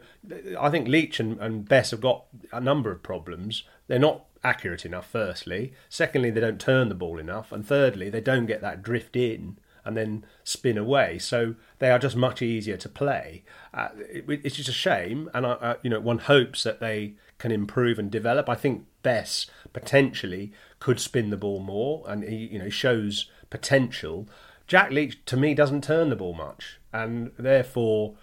I 0.58 0.68
think 0.68 0.86
Leach 0.86 1.18
and, 1.18 1.40
and 1.40 1.66
Bess 1.66 1.92
have 1.92 2.02
got 2.02 2.24
a 2.52 2.60
number 2.60 2.90
of 2.90 3.02
problems. 3.02 3.64
They're 3.88 3.98
not 3.98 4.26
accurate 4.44 4.84
enough 4.84 5.06
firstly. 5.06 5.72
Secondly 5.88 6.30
they 6.30 6.40
don't 6.40 6.60
turn 6.60 6.90
the 6.90 6.94
ball 6.94 7.18
enough. 7.18 7.52
And 7.52 7.66
thirdly 7.66 8.10
they 8.10 8.20
don't 8.20 8.46
get 8.46 8.60
that 8.60 8.82
drift 8.82 9.16
in 9.16 9.56
and 9.84 9.96
then 9.96 10.24
spin 10.44 10.76
away. 10.76 11.18
So 11.18 11.54
they 11.78 11.90
are 11.90 11.98
just 11.98 12.16
much 12.16 12.42
easier 12.42 12.76
to 12.76 12.88
play. 12.88 13.44
Uh, 13.72 13.88
it, 13.98 14.24
it's 14.44 14.56
just 14.56 14.68
a 14.68 14.72
shame, 14.72 15.30
and 15.32 15.46
I, 15.46 15.76
you 15.82 15.90
know 15.90 16.00
one 16.00 16.18
hopes 16.18 16.62
that 16.64 16.80
they 16.80 17.14
can 17.40 17.50
improve 17.50 17.98
and 17.98 18.10
develop. 18.10 18.48
I 18.48 18.54
think 18.54 18.84
Bess 19.02 19.46
potentially 19.72 20.52
could 20.78 21.00
spin 21.00 21.30
the 21.30 21.36
ball 21.36 21.58
more, 21.58 22.04
and 22.06 22.22
he 22.22 22.36
you 22.36 22.60
know 22.60 22.68
shows 22.68 23.28
potential. 23.48 24.28
Jack 24.68 24.92
Leach 24.92 25.18
to 25.24 25.36
me 25.36 25.54
doesn't 25.54 25.82
turn 25.82 26.10
the 26.10 26.16
ball 26.16 26.34
much, 26.34 26.78
and 26.92 27.32
therefore, 27.36 28.14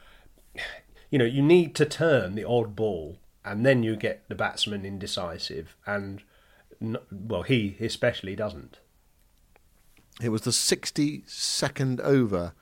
you 1.10 1.20
know 1.20 1.26
you 1.26 1.42
need 1.42 1.76
to 1.76 1.86
turn 1.86 2.36
the 2.36 2.46
odd 2.46 2.76
ball, 2.76 3.18
and 3.44 3.66
then 3.66 3.84
you 3.84 3.98
get 3.98 4.24
the 4.30 4.36
batsman 4.36 4.86
indecisive, 4.86 5.76
and 5.86 6.24
well 7.12 7.42
he 7.42 7.76
especially 7.82 8.36
doesn't. 8.36 8.80
It 10.22 10.30
was 10.30 10.42
the 10.42 10.52
62nd 10.52 12.00
over 12.00 12.54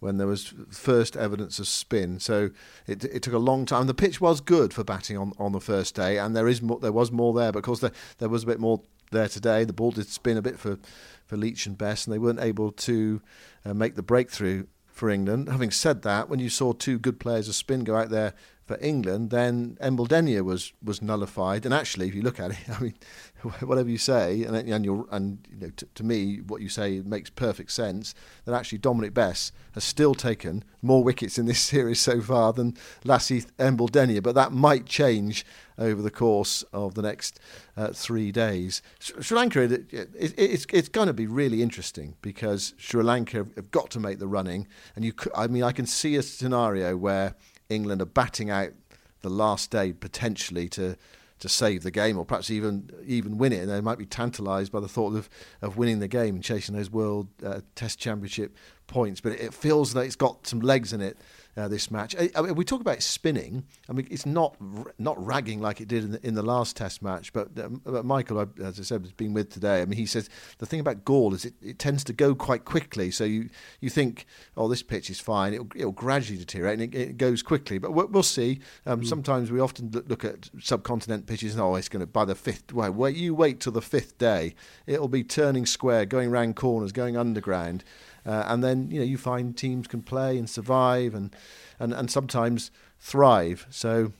when 0.00 0.18
there 0.18 0.26
was 0.26 0.54
first 0.70 1.16
evidence 1.16 1.58
of 1.58 1.66
spin. 1.66 2.20
So 2.20 2.50
it, 2.86 3.04
it 3.04 3.22
took 3.22 3.34
a 3.34 3.38
long 3.38 3.66
time. 3.66 3.86
The 3.86 3.94
pitch 3.94 4.20
was 4.20 4.40
good 4.40 4.74
for 4.74 4.84
batting 4.84 5.16
on, 5.16 5.32
on 5.38 5.52
the 5.52 5.60
first 5.60 5.94
day, 5.94 6.18
and 6.18 6.36
there 6.36 6.48
is 6.48 6.60
more, 6.60 6.78
there 6.78 6.92
was 6.92 7.10
more 7.10 7.32
there. 7.32 7.52
But 7.52 7.60
of 7.60 7.64
course, 7.64 7.80
there, 7.80 7.92
there 8.18 8.28
was 8.28 8.42
a 8.42 8.46
bit 8.46 8.60
more 8.60 8.82
there 9.10 9.28
today. 9.28 9.64
The 9.64 9.72
ball 9.72 9.92
did 9.92 10.08
spin 10.08 10.36
a 10.36 10.42
bit 10.42 10.58
for, 10.58 10.78
for 11.24 11.36
Leach 11.36 11.66
and 11.66 11.78
Bess, 11.78 12.06
and 12.06 12.14
they 12.14 12.18
weren't 12.18 12.40
able 12.40 12.72
to 12.72 13.20
uh, 13.64 13.74
make 13.74 13.94
the 13.94 14.02
breakthrough 14.02 14.66
for 14.86 15.10
England. 15.10 15.48
Having 15.48 15.70
said 15.72 16.02
that, 16.02 16.28
when 16.28 16.40
you 16.40 16.48
saw 16.48 16.72
two 16.72 16.98
good 16.98 17.20
players 17.20 17.48
of 17.48 17.54
spin 17.54 17.84
go 17.84 17.96
out 17.96 18.10
there 18.10 18.34
for 18.66 18.76
England, 18.80 19.30
then 19.30 19.78
Embuldeniya 19.80 20.42
was 20.42 20.72
was 20.82 21.00
nullified. 21.00 21.64
And 21.64 21.72
actually, 21.72 22.08
if 22.08 22.14
you 22.14 22.22
look 22.22 22.40
at 22.40 22.50
it, 22.50 22.58
I 22.68 22.80
mean, 22.80 22.94
whatever 23.60 23.88
you 23.88 23.98
say, 23.98 24.42
and 24.42 24.56
and 24.56 24.84
you're, 24.84 25.06
and 25.10 25.38
you 25.48 25.56
know, 25.58 25.72
t- 25.76 25.86
to 25.94 26.04
me, 26.04 26.38
what 26.38 26.60
you 26.60 26.68
say 26.68 27.00
makes 27.04 27.30
perfect 27.30 27.70
sense. 27.70 28.14
That 28.44 28.54
actually 28.54 28.78
Dominic 28.78 29.14
Bess 29.14 29.52
has 29.72 29.84
still 29.84 30.14
taken 30.14 30.64
more 30.82 31.04
wickets 31.04 31.38
in 31.38 31.46
this 31.46 31.60
series 31.72 32.00
so 32.00 32.20
far 32.20 32.52
than 32.52 32.76
Lasith 33.04 33.46
Embuldeniya, 33.58 34.22
but 34.22 34.34
that 34.34 34.52
might 34.52 34.86
change 34.86 35.46
over 35.78 36.02
the 36.02 36.10
course 36.10 36.64
of 36.72 36.94
the 36.94 37.02
next 37.02 37.38
uh, 37.76 37.88
three 37.92 38.32
days. 38.32 38.82
Sri 38.98 39.36
Lanka, 39.36 39.62
it, 39.62 39.92
it, 39.92 40.34
it's 40.36 40.66
it's 40.72 40.88
going 40.88 41.06
to 41.06 41.14
be 41.14 41.28
really 41.28 41.62
interesting 41.62 42.16
because 42.20 42.74
Sri 42.78 43.02
Lanka 43.02 43.46
have, 43.54 43.70
got 43.70 43.90
to 43.90 44.00
make 44.00 44.18
the 44.18 44.26
running, 44.26 44.66
and 44.96 45.04
you, 45.04 45.12
I 45.36 45.46
mean, 45.46 45.62
I 45.62 45.70
can 45.70 45.86
see 45.86 46.16
a 46.16 46.22
scenario 46.22 46.96
where 46.96 47.36
England 47.68 48.02
are 48.02 48.06
batting 48.06 48.50
out 48.50 48.70
the 49.22 49.30
last 49.30 49.70
day 49.70 49.92
potentially 49.92 50.68
to 50.70 50.96
to 51.38 51.50
save 51.50 51.82
the 51.82 51.90
game 51.90 52.16
or 52.16 52.24
perhaps 52.24 52.50
even 52.50 52.90
even 53.04 53.38
win 53.38 53.52
it. 53.52 53.60
And 53.60 53.70
they 53.70 53.80
might 53.80 53.98
be 53.98 54.06
tantalised 54.06 54.72
by 54.72 54.80
the 54.80 54.88
thought 54.88 55.14
of, 55.14 55.28
of 55.60 55.76
winning 55.76 55.98
the 55.98 56.08
game 56.08 56.36
and 56.36 56.44
chasing 56.44 56.74
those 56.74 56.90
World 56.90 57.28
uh, 57.44 57.60
Test 57.74 57.98
Championship 57.98 58.56
points. 58.86 59.20
But 59.20 59.32
it 59.32 59.52
feels 59.52 59.92
that 59.94 60.02
it's 60.02 60.16
got 60.16 60.46
some 60.46 60.60
legs 60.60 60.92
in 60.92 61.00
it. 61.00 61.18
Uh, 61.56 61.68
this 61.68 61.90
match, 61.90 62.14
I 62.18 62.42
mean, 62.42 62.54
we 62.54 62.66
talk 62.66 62.82
about 62.82 63.00
spinning. 63.00 63.64
I 63.88 63.92
mean, 63.92 64.06
it's 64.10 64.26
not 64.26 64.56
not 64.98 65.24
ragging 65.24 65.62
like 65.62 65.80
it 65.80 65.88
did 65.88 66.04
in 66.04 66.10
the, 66.12 66.26
in 66.26 66.34
the 66.34 66.42
last 66.42 66.76
Test 66.76 67.00
match. 67.00 67.32
But, 67.32 67.58
um, 67.58 67.80
but 67.82 68.04
Michael, 68.04 68.46
as 68.62 68.78
I 68.78 68.82
said, 68.82 69.00
has 69.02 69.12
been 69.12 69.32
with 69.32 69.50
today. 69.50 69.80
I 69.80 69.86
mean, 69.86 69.96
he 69.96 70.04
says 70.04 70.28
the 70.58 70.66
thing 70.66 70.80
about 70.80 71.06
Galle 71.06 71.32
is 71.32 71.46
it, 71.46 71.54
it 71.62 71.78
tends 71.78 72.04
to 72.04 72.12
go 72.12 72.34
quite 72.34 72.66
quickly. 72.66 73.10
So 73.10 73.24
you 73.24 73.48
you 73.80 73.88
think, 73.88 74.26
oh, 74.54 74.68
this 74.68 74.82
pitch 74.82 75.08
is 75.08 75.18
fine. 75.18 75.54
It'll, 75.54 75.68
it'll 75.74 75.92
gradually 75.92 76.38
deteriorate 76.38 76.78
and 76.78 76.94
it, 76.94 76.98
it 76.98 77.16
goes 77.16 77.42
quickly. 77.42 77.78
But 77.78 77.92
we'll, 77.92 78.08
we'll 78.08 78.22
see. 78.22 78.60
Um, 78.84 79.00
mm. 79.00 79.06
Sometimes 79.06 79.50
we 79.50 79.58
often 79.58 79.90
look 80.06 80.26
at 80.26 80.50
subcontinent 80.60 81.26
pitches 81.26 81.54
and 81.54 81.62
oh, 81.62 81.74
it's 81.76 81.88
going 81.88 82.00
to 82.00 82.06
by 82.06 82.26
the 82.26 82.34
fifth. 82.34 82.74
Well, 82.74 82.92
wait, 82.92 83.16
you 83.16 83.34
wait 83.34 83.60
till 83.60 83.72
the 83.72 83.80
fifth 83.80 84.18
day. 84.18 84.54
It'll 84.86 85.08
be 85.08 85.24
turning 85.24 85.64
square, 85.64 86.04
going 86.04 86.30
round 86.30 86.56
corners, 86.56 86.92
going 86.92 87.16
underground. 87.16 87.82
Uh, 88.26 88.44
and 88.48 88.62
then 88.64 88.90
you 88.90 88.98
know 88.98 89.04
you 89.04 89.16
find 89.16 89.56
teams 89.56 89.86
can 89.86 90.02
play 90.02 90.36
and 90.36 90.50
survive 90.50 91.14
and 91.14 91.34
and, 91.78 91.92
and 91.94 92.10
sometimes 92.10 92.70
thrive. 92.98 93.66
So 93.70 94.12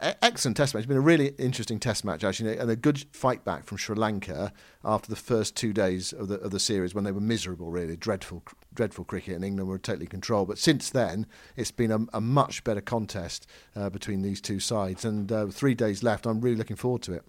Excellent 0.00 0.58
test 0.58 0.74
match. 0.74 0.82
It's 0.82 0.88
been 0.88 0.98
a 0.98 1.00
really 1.00 1.28
interesting 1.38 1.80
test 1.80 2.04
match, 2.04 2.22
actually, 2.22 2.58
and 2.58 2.70
a 2.70 2.76
good 2.76 3.06
fight 3.12 3.46
back 3.46 3.64
from 3.64 3.78
Sri 3.78 3.96
Lanka 3.96 4.52
after 4.84 5.08
the 5.08 5.16
first 5.16 5.56
two 5.56 5.72
days 5.72 6.12
of 6.12 6.28
the 6.28 6.38
of 6.40 6.50
the 6.50 6.60
series 6.60 6.94
when 6.94 7.04
they 7.04 7.12
were 7.12 7.20
miserable, 7.20 7.70
really 7.70 7.96
dreadful, 7.96 8.42
dreadful 8.74 9.04
cricket, 9.06 9.36
and 9.36 9.44
England 9.44 9.70
were 9.70 9.78
totally 9.78 10.06
controlled. 10.06 10.48
But 10.48 10.58
since 10.58 10.90
then, 10.90 11.26
it's 11.56 11.70
been 11.70 11.90
a, 11.90 12.00
a 12.12 12.20
much 12.20 12.62
better 12.62 12.82
contest 12.82 13.46
uh, 13.74 13.88
between 13.88 14.20
these 14.20 14.40
two 14.40 14.60
sides, 14.60 15.02
and 15.02 15.32
uh, 15.32 15.46
three 15.46 15.74
days 15.74 16.02
left. 16.02 16.26
I'm 16.26 16.42
really 16.42 16.56
looking 16.56 16.76
forward 16.76 17.02
to 17.02 17.14
it. 17.14 17.24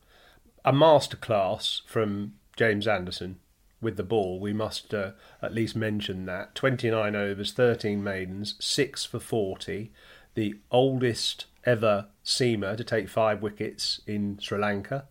A 0.66 0.74
masterclass 0.74 1.82
from 1.88 2.34
James 2.58 2.86
Anderson 2.86 3.40
with 3.86 3.96
the 3.96 4.04
ball. 4.04 4.40
We 4.40 4.52
must 4.52 4.94
uh, 4.94 5.12
at 5.42 5.54
least 5.54 5.76
mention 5.76 6.26
that 6.26 6.56
29 6.56 7.16
overs, 7.16 7.54
13 7.54 8.04
maidens, 8.04 8.56
six 8.60 9.06
for 9.06 9.20
40, 9.20 9.92
the 10.34 10.56
oldest 10.72 11.46
ever 11.64 12.08
seamer 12.26 12.76
to 12.76 12.84
take 12.84 13.08
five 13.08 13.44
wickets 13.44 14.02
in 14.08 14.40
Sri 14.42 14.58
Lanka. 14.58 15.06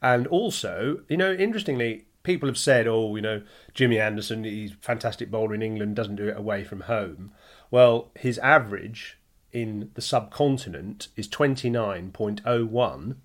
And 0.00 0.26
also, 0.28 1.02
you 1.08 1.18
know, 1.18 1.32
interestingly, 1.32 2.06
people 2.22 2.48
have 2.48 2.58
said, 2.58 2.86
oh, 2.88 3.14
you 3.14 3.22
know, 3.22 3.42
Jimmy 3.74 4.00
Anderson, 4.00 4.44
he's 4.44 4.72
fantastic 4.80 5.30
bowler 5.30 5.54
in 5.54 5.62
England, 5.62 5.94
doesn't 5.94 6.16
do 6.16 6.28
it 6.28 6.36
away 6.36 6.64
from 6.64 6.80
home. 6.80 7.32
Well, 7.70 8.10
his 8.16 8.38
average 8.38 9.18
in 9.52 9.90
the 9.92 10.02
subcontinent 10.02 11.08
is 11.16 11.28
29.01, 11.28 13.16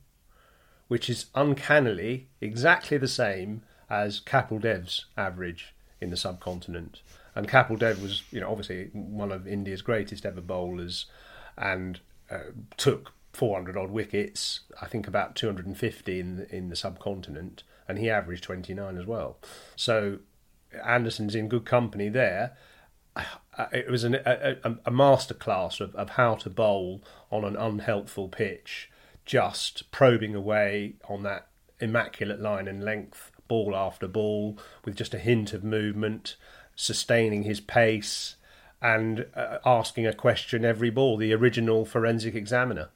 which 0.90 1.10
is 1.10 1.28
uncannily 1.34 2.28
exactly 2.42 2.98
the 2.98 3.08
same 3.08 3.62
as 3.92 4.22
Kapil 4.22 4.62
Dev's 4.62 5.06
average 5.18 5.76
in 6.00 6.10
the 6.10 6.18
subcontinent. 6.18 7.02
And 7.36 7.48
Kapil 7.48 7.78
Dev 7.78 8.02
was, 8.02 8.24
you 8.32 8.40
know, 8.40 8.50
obviously 8.50 8.90
one 8.94 9.32
of 9.32 9.46
India's 9.48 9.82
greatest 9.82 10.26
ever 10.26 10.42
bowlers, 10.42 11.06
and 11.58 12.00
uh, 12.30 12.52
took 12.78 13.12
400 13.34 13.76
odd 13.76 13.92
wickets. 13.92 14.62
I 14.82 14.88
think 14.88 15.08
about 15.08 15.36
250 15.36 16.20
in 16.20 16.38
the, 16.38 16.56
in 16.56 16.70
the 16.70 16.76
subcontinent, 16.76 17.64
and 17.88 18.00
he 18.00 18.10
averaged 18.10 18.44
29 18.44 18.98
as 18.98 19.06
well. 19.06 19.38
So 19.76 20.20
Anderson's 20.86 21.36
in 21.36 21.50
good 21.50 21.66
company 21.66 22.08
there. 22.08 22.58
Uh, 23.16 23.66
It 23.74 23.92
was 23.92 24.06
an, 24.06 24.16
a, 24.16 24.56
a 24.86 24.92
masterclass 24.92 25.82
of, 25.82 25.94
of 25.96 26.12
how 26.12 26.36
to 26.36 26.50
bowl 26.50 27.04
on 27.30 27.44
an 27.44 27.58
unhelpful 27.58 28.30
pitch, 28.30 28.90
just 29.26 29.92
probing 29.92 30.34
away 30.34 30.96
on 31.10 31.24
that 31.24 31.48
immaculate 31.82 32.40
line 32.40 32.68
and 32.68 32.84
length, 32.84 33.31
ball 33.52 33.76
after 33.76 34.08
ball, 34.08 34.58
with 34.86 34.96
just 34.96 35.14
a 35.14 35.20
hint 35.20 35.52
of 35.52 35.62
movement, 35.62 36.38
sustaining 36.74 37.44
his 37.44 37.60
pace, 37.60 38.38
and 38.82 39.26
uh, 39.36 39.58
asking 39.66 40.08
a 40.08 40.14
question 40.14 40.64
every 40.64 40.90
ball. 40.90 41.18
The 41.18 41.34
original 41.34 41.84
forensic 41.84 42.34
examiner. 42.34 42.88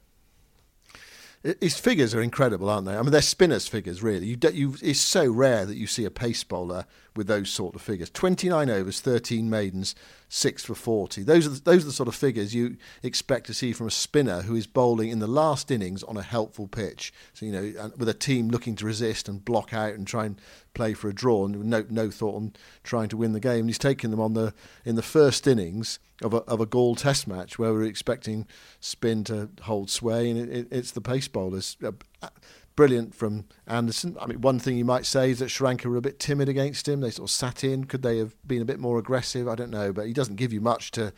His 1.60 1.78
figures 1.78 2.14
are 2.14 2.22
incredible, 2.22 2.70
aren't 2.70 2.86
they? 2.86 2.96
I 2.96 3.02
mean, 3.02 3.10
they're 3.12 3.20
spinners' 3.20 3.68
figures, 3.68 4.02
really. 4.02 4.28
You, 4.28 4.38
you, 4.50 4.76
it's 4.80 4.98
so 4.98 5.30
rare 5.30 5.66
that 5.66 5.76
you 5.76 5.86
see 5.86 6.06
a 6.06 6.10
pace 6.10 6.42
bowler 6.42 6.86
with 7.14 7.26
those 7.26 7.50
sort 7.50 7.74
of 7.74 7.82
figures. 7.82 8.08
29 8.08 8.70
overs, 8.70 9.00
13 9.02 9.50
maidens, 9.50 9.94
6 10.28 10.64
for 10.64 10.74
40. 10.74 11.22
Those 11.22 11.46
are, 11.46 11.50
the, 11.50 11.60
those 11.60 11.82
are 11.82 11.86
the 11.86 11.92
sort 11.92 12.08
of 12.08 12.14
figures 12.14 12.54
you 12.54 12.76
expect 13.02 13.46
to 13.46 13.54
see 13.54 13.72
from 13.72 13.86
a 13.86 13.92
spinner 13.92 14.42
who 14.42 14.56
is 14.56 14.66
bowling 14.66 15.10
in 15.10 15.20
the 15.20 15.26
last 15.26 15.70
innings 15.70 16.02
on 16.02 16.16
a 16.16 16.22
helpful 16.22 16.66
pitch. 16.66 17.12
So, 17.32 17.46
you 17.46 17.52
know, 17.52 17.90
with 17.96 18.08
a 18.08 18.14
team 18.14 18.48
looking 18.48 18.74
to 18.76 18.86
resist 18.86 19.28
and 19.28 19.44
block 19.44 19.72
out 19.72 19.94
and 19.94 20.06
try 20.06 20.26
and 20.26 20.40
play 20.74 20.94
for 20.94 21.08
a 21.08 21.14
draw 21.14 21.46
and 21.46 21.64
no, 21.64 21.84
no 21.88 22.10
thought 22.10 22.36
on 22.36 22.52
trying 22.82 23.08
to 23.10 23.16
win 23.16 23.32
the 23.32 23.40
game. 23.40 23.60
And 23.60 23.68
he's 23.68 23.78
taken 23.78 24.10
them 24.10 24.20
on 24.20 24.34
the 24.34 24.52
in 24.84 24.96
the 24.96 25.02
first 25.02 25.46
innings 25.46 25.98
of 26.22 26.34
a, 26.34 26.38
of 26.38 26.60
a 26.60 26.66
Galle 26.66 26.96
test 26.96 27.26
match 27.28 27.58
where 27.58 27.72
we're 27.72 27.84
expecting 27.84 28.46
spin 28.80 29.24
to 29.24 29.50
hold 29.62 29.90
sway, 29.90 30.30
and 30.30 30.38
it, 30.38 30.48
it, 30.48 30.68
it's 30.70 30.90
the 30.90 31.00
pace 31.00 31.28
bowlers. 31.28 31.76
Uh, 31.84 31.92
Brilliant 32.76 33.14
from 33.14 33.46
Anderson. 33.66 34.16
I 34.20 34.26
mean, 34.26 34.40
one 34.40 34.58
thing 34.58 34.76
you 34.76 34.84
might 34.84 35.06
say 35.06 35.30
is 35.30 35.38
that 35.38 35.48
Sri 35.48 35.66
Lanka 35.66 35.88
were 35.88 35.96
a 35.96 36.02
bit 36.02 36.20
timid 36.20 36.48
against 36.48 36.86
him. 36.86 37.00
They 37.00 37.10
sort 37.10 37.30
of 37.30 37.34
sat 37.34 37.64
in. 37.64 37.84
Could 37.84 38.02
they 38.02 38.18
have 38.18 38.36
been 38.46 38.62
a 38.62 38.66
bit 38.66 38.78
more 38.78 38.98
aggressive? 38.98 39.48
I 39.48 39.54
don't 39.54 39.70
know, 39.70 39.92
but 39.92 40.06
he 40.06 40.12
doesn't 40.12 40.36
give 40.36 40.52
you 40.52 40.60
much 40.60 40.90
to 40.92 41.12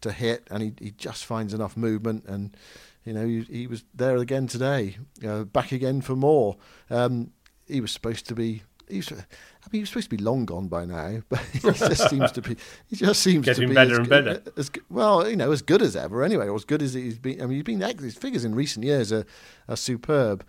to 0.00 0.12
hit, 0.12 0.46
and 0.50 0.62
he, 0.62 0.72
he 0.78 0.90
just 0.90 1.24
finds 1.24 1.54
enough 1.54 1.76
movement. 1.76 2.24
And 2.26 2.56
you 3.04 3.12
know, 3.12 3.26
he, 3.26 3.42
he 3.42 3.66
was 3.66 3.84
there 3.94 4.16
again 4.16 4.48
today, 4.48 4.98
uh, 5.26 5.44
back 5.44 5.72
again 5.72 6.00
for 6.00 6.16
more. 6.16 6.56
Um, 6.90 7.30
he 7.66 7.80
was 7.80 7.92
supposed 7.92 8.26
to 8.28 8.34
be 8.34 8.62
He's, 8.88 9.10
I 9.10 9.14
mean, 9.14 9.24
he 9.72 9.80
was 9.80 9.88
supposed 9.88 10.10
to 10.10 10.16
be 10.16 10.22
long 10.22 10.44
gone 10.44 10.68
by 10.68 10.84
now, 10.84 11.22
but 11.28 11.40
he 11.52 11.58
just 11.58 12.10
seems 12.10 12.32
to 12.32 12.42
be. 12.42 12.56
He 12.86 12.96
just 12.96 13.22
seems 13.22 13.44
Getting 13.46 13.62
to 13.62 13.68
be 13.68 13.74
better 13.74 13.92
as 13.92 13.98
and 13.98 14.08
better. 14.08 14.42
As, 14.56 14.70
well, 14.90 15.28
you 15.28 15.36
know, 15.36 15.52
as 15.52 15.62
good 15.62 15.82
as 15.82 15.96
ever. 15.96 16.22
Anyway, 16.22 16.48
or 16.48 16.54
as 16.54 16.64
good 16.64 16.82
as 16.82 16.94
he's 16.94 17.18
been. 17.18 17.40
I 17.40 17.46
mean, 17.46 17.56
he's 17.56 17.62
been. 17.64 17.80
His 17.80 18.16
figures 18.16 18.44
in 18.44 18.54
recent 18.54 18.84
years 18.84 19.12
are, 19.12 19.24
are 19.68 19.76
superb. 19.76 20.44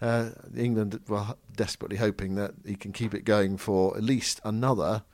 Uh, 0.00 0.30
England 0.56 1.00
were 1.08 1.34
desperately 1.56 1.96
hoping 1.96 2.34
that 2.34 2.52
he 2.64 2.74
can 2.74 2.92
keep 2.92 3.14
it 3.14 3.24
going 3.24 3.56
for 3.56 3.96
at 3.96 4.02
least 4.02 4.40
another. 4.44 5.04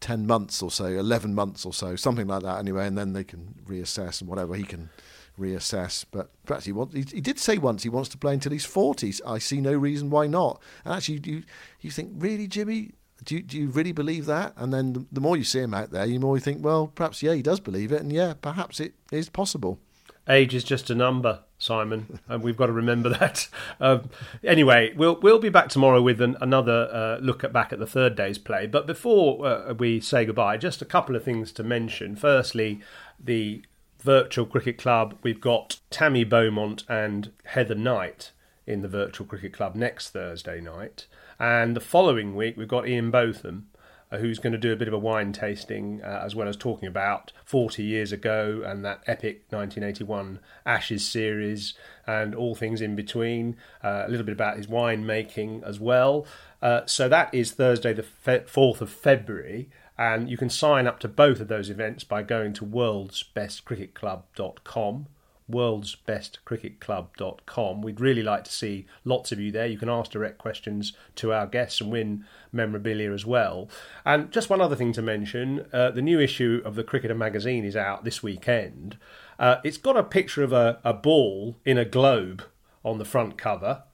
10 0.00 0.28
months 0.28 0.62
or 0.62 0.70
so, 0.70 0.84
11 0.84 1.34
months 1.34 1.66
or 1.66 1.72
so, 1.72 1.96
something 1.96 2.28
like 2.28 2.44
that 2.44 2.60
anyway, 2.60 2.86
and 2.86 2.96
then 2.96 3.14
they 3.14 3.24
can 3.24 3.56
reassess 3.66 4.20
and 4.20 4.30
whatever 4.30 4.54
he 4.54 4.62
can 4.62 4.90
reassess. 5.38 6.04
But 6.10 6.30
perhaps 6.44 6.66
he, 6.66 6.72
want, 6.72 6.94
he, 6.94 7.02
he 7.02 7.20
did 7.20 7.38
say 7.38 7.58
once 7.58 7.82
he 7.82 7.88
wants 7.88 8.08
to 8.10 8.18
play 8.18 8.34
until 8.34 8.52
he's 8.52 8.64
40. 8.64 9.14
I 9.26 9.38
see 9.38 9.60
no 9.60 9.72
reason 9.72 10.10
why 10.10 10.26
not. 10.26 10.60
And 10.84 10.94
actually, 10.94 11.20
you, 11.24 11.42
you 11.80 11.90
think, 11.90 12.12
really, 12.16 12.46
Jimmy? 12.46 12.92
Do 13.24 13.34
you, 13.34 13.42
do 13.42 13.58
you 13.58 13.68
really 13.68 13.90
believe 13.90 14.26
that? 14.26 14.52
And 14.56 14.72
then 14.72 14.92
the, 14.92 15.06
the 15.10 15.20
more 15.20 15.36
you 15.36 15.44
see 15.44 15.60
him 15.60 15.74
out 15.74 15.90
there, 15.90 16.06
the 16.06 16.18
more 16.18 16.36
you 16.36 16.40
think, 16.40 16.64
well, 16.64 16.86
perhaps, 16.86 17.22
yeah, 17.22 17.34
he 17.34 17.42
does 17.42 17.58
believe 17.58 17.90
it, 17.90 18.00
and 18.00 18.12
yeah, 18.12 18.34
perhaps 18.40 18.78
it 18.78 18.94
is 19.10 19.28
possible. 19.28 19.80
Age 20.28 20.54
is 20.54 20.62
just 20.62 20.88
a 20.90 20.94
number, 20.94 21.40
Simon, 21.58 22.20
and 22.28 22.42
we've 22.42 22.56
got 22.56 22.66
to 22.66 22.72
remember 22.72 23.08
that. 23.20 23.48
Um, 23.80 24.10
anyway, 24.42 24.92
we'll 24.94 25.20
we'll 25.20 25.38
be 25.38 25.48
back 25.48 25.68
tomorrow 25.68 26.00
with 26.00 26.20
an, 26.20 26.36
another 26.40 26.88
uh, 26.92 27.18
look 27.20 27.44
at 27.44 27.52
back 27.52 27.72
at 27.72 27.78
the 27.78 27.86
third 27.86 28.16
day's 28.16 28.38
play. 28.38 28.66
But 28.66 28.86
before 28.86 29.46
uh, 29.46 29.74
we 29.74 30.00
say 30.00 30.24
goodbye, 30.24 30.56
just 30.56 30.80
a 30.80 30.86
couple 30.86 31.16
of 31.16 31.24
things 31.24 31.52
to 31.52 31.62
mention. 31.62 32.16
Firstly, 32.16 32.80
the 33.22 33.62
virtual 34.00 34.46
cricket 34.46 34.78
club. 34.78 35.18
We've 35.22 35.40
got 35.40 35.80
Tammy 35.90 36.24
Beaumont 36.24 36.84
and 36.88 37.32
Heather 37.44 37.74
Knight 37.74 38.30
in 38.66 38.82
the 38.82 38.88
virtual 38.88 39.26
cricket 39.26 39.52
club 39.52 39.74
next 39.74 40.10
Thursday 40.10 40.60
night, 40.60 41.06
and 41.40 41.74
the 41.74 41.80
following 41.80 42.36
week 42.36 42.56
we've 42.56 42.68
got 42.68 42.88
Ian 42.88 43.10
Botham 43.10 43.68
uh, 43.76 43.77
who's 44.10 44.38
going 44.38 44.52
to 44.52 44.58
do 44.58 44.72
a 44.72 44.76
bit 44.76 44.88
of 44.88 44.94
a 44.94 44.98
wine 44.98 45.32
tasting 45.32 46.00
uh, 46.02 46.22
as 46.24 46.34
well 46.34 46.48
as 46.48 46.56
talking 46.56 46.88
about 46.88 47.32
40 47.44 47.82
years 47.82 48.12
ago 48.12 48.62
and 48.64 48.82
that 48.84 49.02
epic 49.06 49.44
1981 49.50 50.40
Ashes 50.64 51.04
series 51.04 51.74
and 52.06 52.34
all 52.34 52.54
things 52.54 52.80
in 52.80 52.96
between. 52.96 53.56
Uh, 53.84 54.04
a 54.06 54.08
little 54.08 54.24
bit 54.24 54.32
about 54.32 54.56
his 54.56 54.68
wine 54.68 55.04
making 55.04 55.62
as 55.64 55.78
well. 55.78 56.26
Uh, 56.62 56.86
so 56.86 57.06
that 57.08 57.32
is 57.34 57.52
Thursday, 57.52 57.92
the 57.92 58.02
fe- 58.02 58.44
4th 58.46 58.80
of 58.80 58.90
February. 58.90 59.68
And 59.98 60.30
you 60.30 60.36
can 60.36 60.48
sign 60.48 60.86
up 60.86 61.00
to 61.00 61.08
both 61.08 61.40
of 61.40 61.48
those 61.48 61.70
events 61.70 62.04
by 62.04 62.22
going 62.22 62.52
to 62.54 62.64
worldsbestcricketclub.com 62.64 65.06
worldsbestcricketclub.com. 65.50 67.82
We'd 67.82 68.00
really 68.00 68.22
like 68.22 68.44
to 68.44 68.52
see 68.52 68.86
lots 69.04 69.32
of 69.32 69.40
you 69.40 69.50
there. 69.50 69.66
You 69.66 69.78
can 69.78 69.88
ask 69.88 70.10
direct 70.10 70.36
questions 70.38 70.92
to 71.16 71.32
our 71.32 71.46
guests 71.46 71.80
and 71.80 71.90
win 71.90 72.24
memorabilia 72.52 73.12
as 73.12 73.26
well. 73.26 73.68
And 74.04 74.30
just 74.30 74.50
one 74.50 74.60
other 74.60 74.76
thing 74.76 74.92
to 74.92 75.02
mention 75.02 75.66
uh, 75.72 75.90
the 75.90 76.02
new 76.02 76.20
issue 76.20 76.62
of 76.64 76.74
the 76.74 76.84
Cricketer 76.84 77.14
magazine 77.14 77.64
is 77.64 77.76
out 77.76 78.04
this 78.04 78.22
weekend. 78.22 78.98
Uh, 79.38 79.56
it's 79.64 79.78
got 79.78 79.96
a 79.96 80.02
picture 80.02 80.42
of 80.42 80.52
a, 80.52 80.80
a 80.84 80.92
ball 80.92 81.56
in 81.64 81.78
a 81.78 81.84
globe 81.84 82.42
on 82.84 82.98
the 82.98 83.04
front 83.04 83.38
cover. 83.38 83.84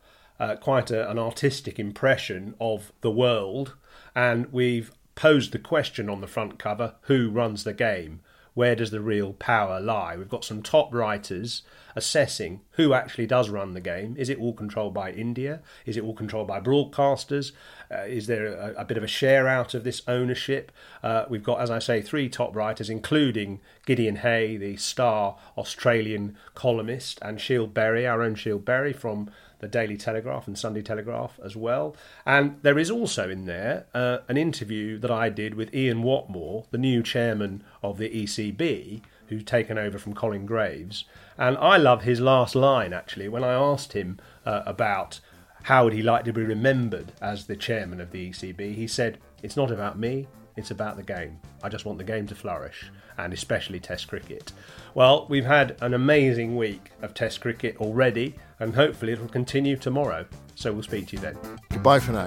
Uh, 0.41 0.57
quite 0.57 0.91
a, 0.91 1.09
an 1.09 1.19
artistic 1.19 1.79
impression 1.79 2.55
of 2.61 2.93
the 3.03 3.11
world, 3.11 3.75
and 4.17 4.53
we've 4.53 4.91
posed 5.15 5.53
the 5.53 5.59
question 5.59 6.11
on 6.11 6.21
the 6.21 6.27
front 6.27 6.59
cover 6.59 6.95
who 7.03 7.31
runs 7.31 7.65
the 7.65 7.73
game? 7.73 8.21
Where 8.55 8.77
does 8.77 8.91
the 8.91 9.01
real 9.01 9.33
power 9.35 9.81
lie? 9.81 10.17
We've 10.17 10.29
got 10.29 10.45
some 10.45 10.63
top 10.63 10.95
writers 10.95 11.63
assessing 11.97 12.61
who 12.73 12.93
actually 12.93 13.27
does 13.27 13.51
run 13.51 13.75
the 13.75 13.81
game. 13.81 14.17
Is 14.19 14.29
it 14.29 14.39
all 14.39 14.53
controlled 14.53 14.95
by 14.95 15.13
India? 15.13 15.61
Is 15.87 15.97
it 15.97 16.03
all 16.03 16.15
controlled 16.15 16.49
by 16.49 16.61
broadcasters? 16.61 17.53
Uh, 17.91 18.03
is 18.03 18.27
there 18.27 18.47
a, 18.47 18.75
a 18.79 18.85
bit 18.85 18.97
of 18.97 19.05
a 19.05 19.09
share 19.09 19.47
out 19.47 19.75
of 19.75 19.85
this 19.85 20.03
ownership? 20.09 20.73
Uh, 21.03 21.25
we've 21.29 21.43
got, 21.43 21.61
as 21.61 21.71
I 21.71 21.79
say, 21.79 22.01
three 22.01 22.29
top 22.29 22.55
writers, 22.57 22.91
including 22.91 23.61
Gideon 23.87 24.17
Haigh, 24.17 24.57
the 24.57 24.77
star 24.77 25.37
Australian 25.57 26.37
columnist, 26.55 27.19
and 27.23 27.39
Scyld 27.39 27.75
Berry, 27.75 28.07
our 28.07 28.23
own 28.23 28.35
Scyld 28.35 28.65
Berry 28.65 28.93
from 28.93 29.31
the 29.65 29.69
Daily 29.69 29.97
Telegraph 29.97 30.47
and 30.47 30.59
Sunday 30.59 30.83
Telegraph 30.83 31.41
as 31.43 31.57
well. 31.57 31.97
And 32.27 32.59
there 32.61 32.79
is 32.79 32.91
also 32.91 33.31
in 33.31 33.47
there 33.47 33.87
uh, 33.95 34.19
an 34.29 34.37
interview 34.37 34.99
that 34.99 35.11
I 35.11 35.31
did 35.31 35.55
with 35.55 35.75
Ian 35.75 36.03
Watmore, 36.03 36.67
the 36.71 36.77
new 36.77 37.03
chairman 37.03 37.65
of 37.83 37.97
the 37.97 38.11
ECB, 38.11 39.01
who's 39.29 39.43
taken 39.43 39.79
over 39.79 39.99
from 39.99 40.13
Colin 40.13 40.45
Graves. 40.45 41.07
And 41.39 41.57
I 41.57 41.79
love 41.79 42.03
his 42.03 42.21
last 42.21 42.55
line 42.55 42.93
actually 42.93 43.27
when 43.27 43.43
I 43.43 43.55
asked 43.55 43.95
him 43.95 44.19
uh, 44.45 44.63
about 44.67 45.21
how 45.63 45.85
would 45.85 45.95
he 45.95 46.03
like 46.03 46.27
to 46.27 46.33
be 46.35 46.43
remembered 46.43 47.13
as 47.23 47.47
the 47.47 47.57
chairman 47.57 48.03
of 48.03 48.11
the 48.11 48.29
ECB. 48.29 48.75
He 48.75 48.87
said, 48.87 49.19
"It's 49.43 49.57
not 49.57 49.71
about 49.71 49.99
me, 49.99 50.27
It's 50.57 50.71
about 50.71 50.97
the 50.97 51.03
game. 51.03 51.41
I 51.63 51.71
just 51.71 51.87
want 51.87 51.97
the 51.97 52.05
game 52.05 52.27
to 52.27 52.35
flourish, 52.35 52.93
and 53.19 53.33
especially 53.33 53.81
Test 53.81 54.09
cricket. 54.09 54.53
Well, 54.95 55.27
we've 55.29 55.45
had 55.45 55.77
an 55.81 55.95
amazing 55.95 56.57
week 56.57 56.91
of 57.03 57.15
Test 57.15 57.41
cricket 57.41 57.77
already, 57.79 58.37
and 58.59 58.75
hopefully 58.75 59.13
it'll 59.13 59.29
continue 59.29 59.77
tomorrow. 59.77 60.27
So 60.55 60.73
we'll 60.73 60.83
speak 60.83 61.09
to 61.09 61.17
you 61.17 61.23
then. 61.23 61.39
Goodbye 61.71 62.01
for 62.01 62.13
now. 62.13 62.27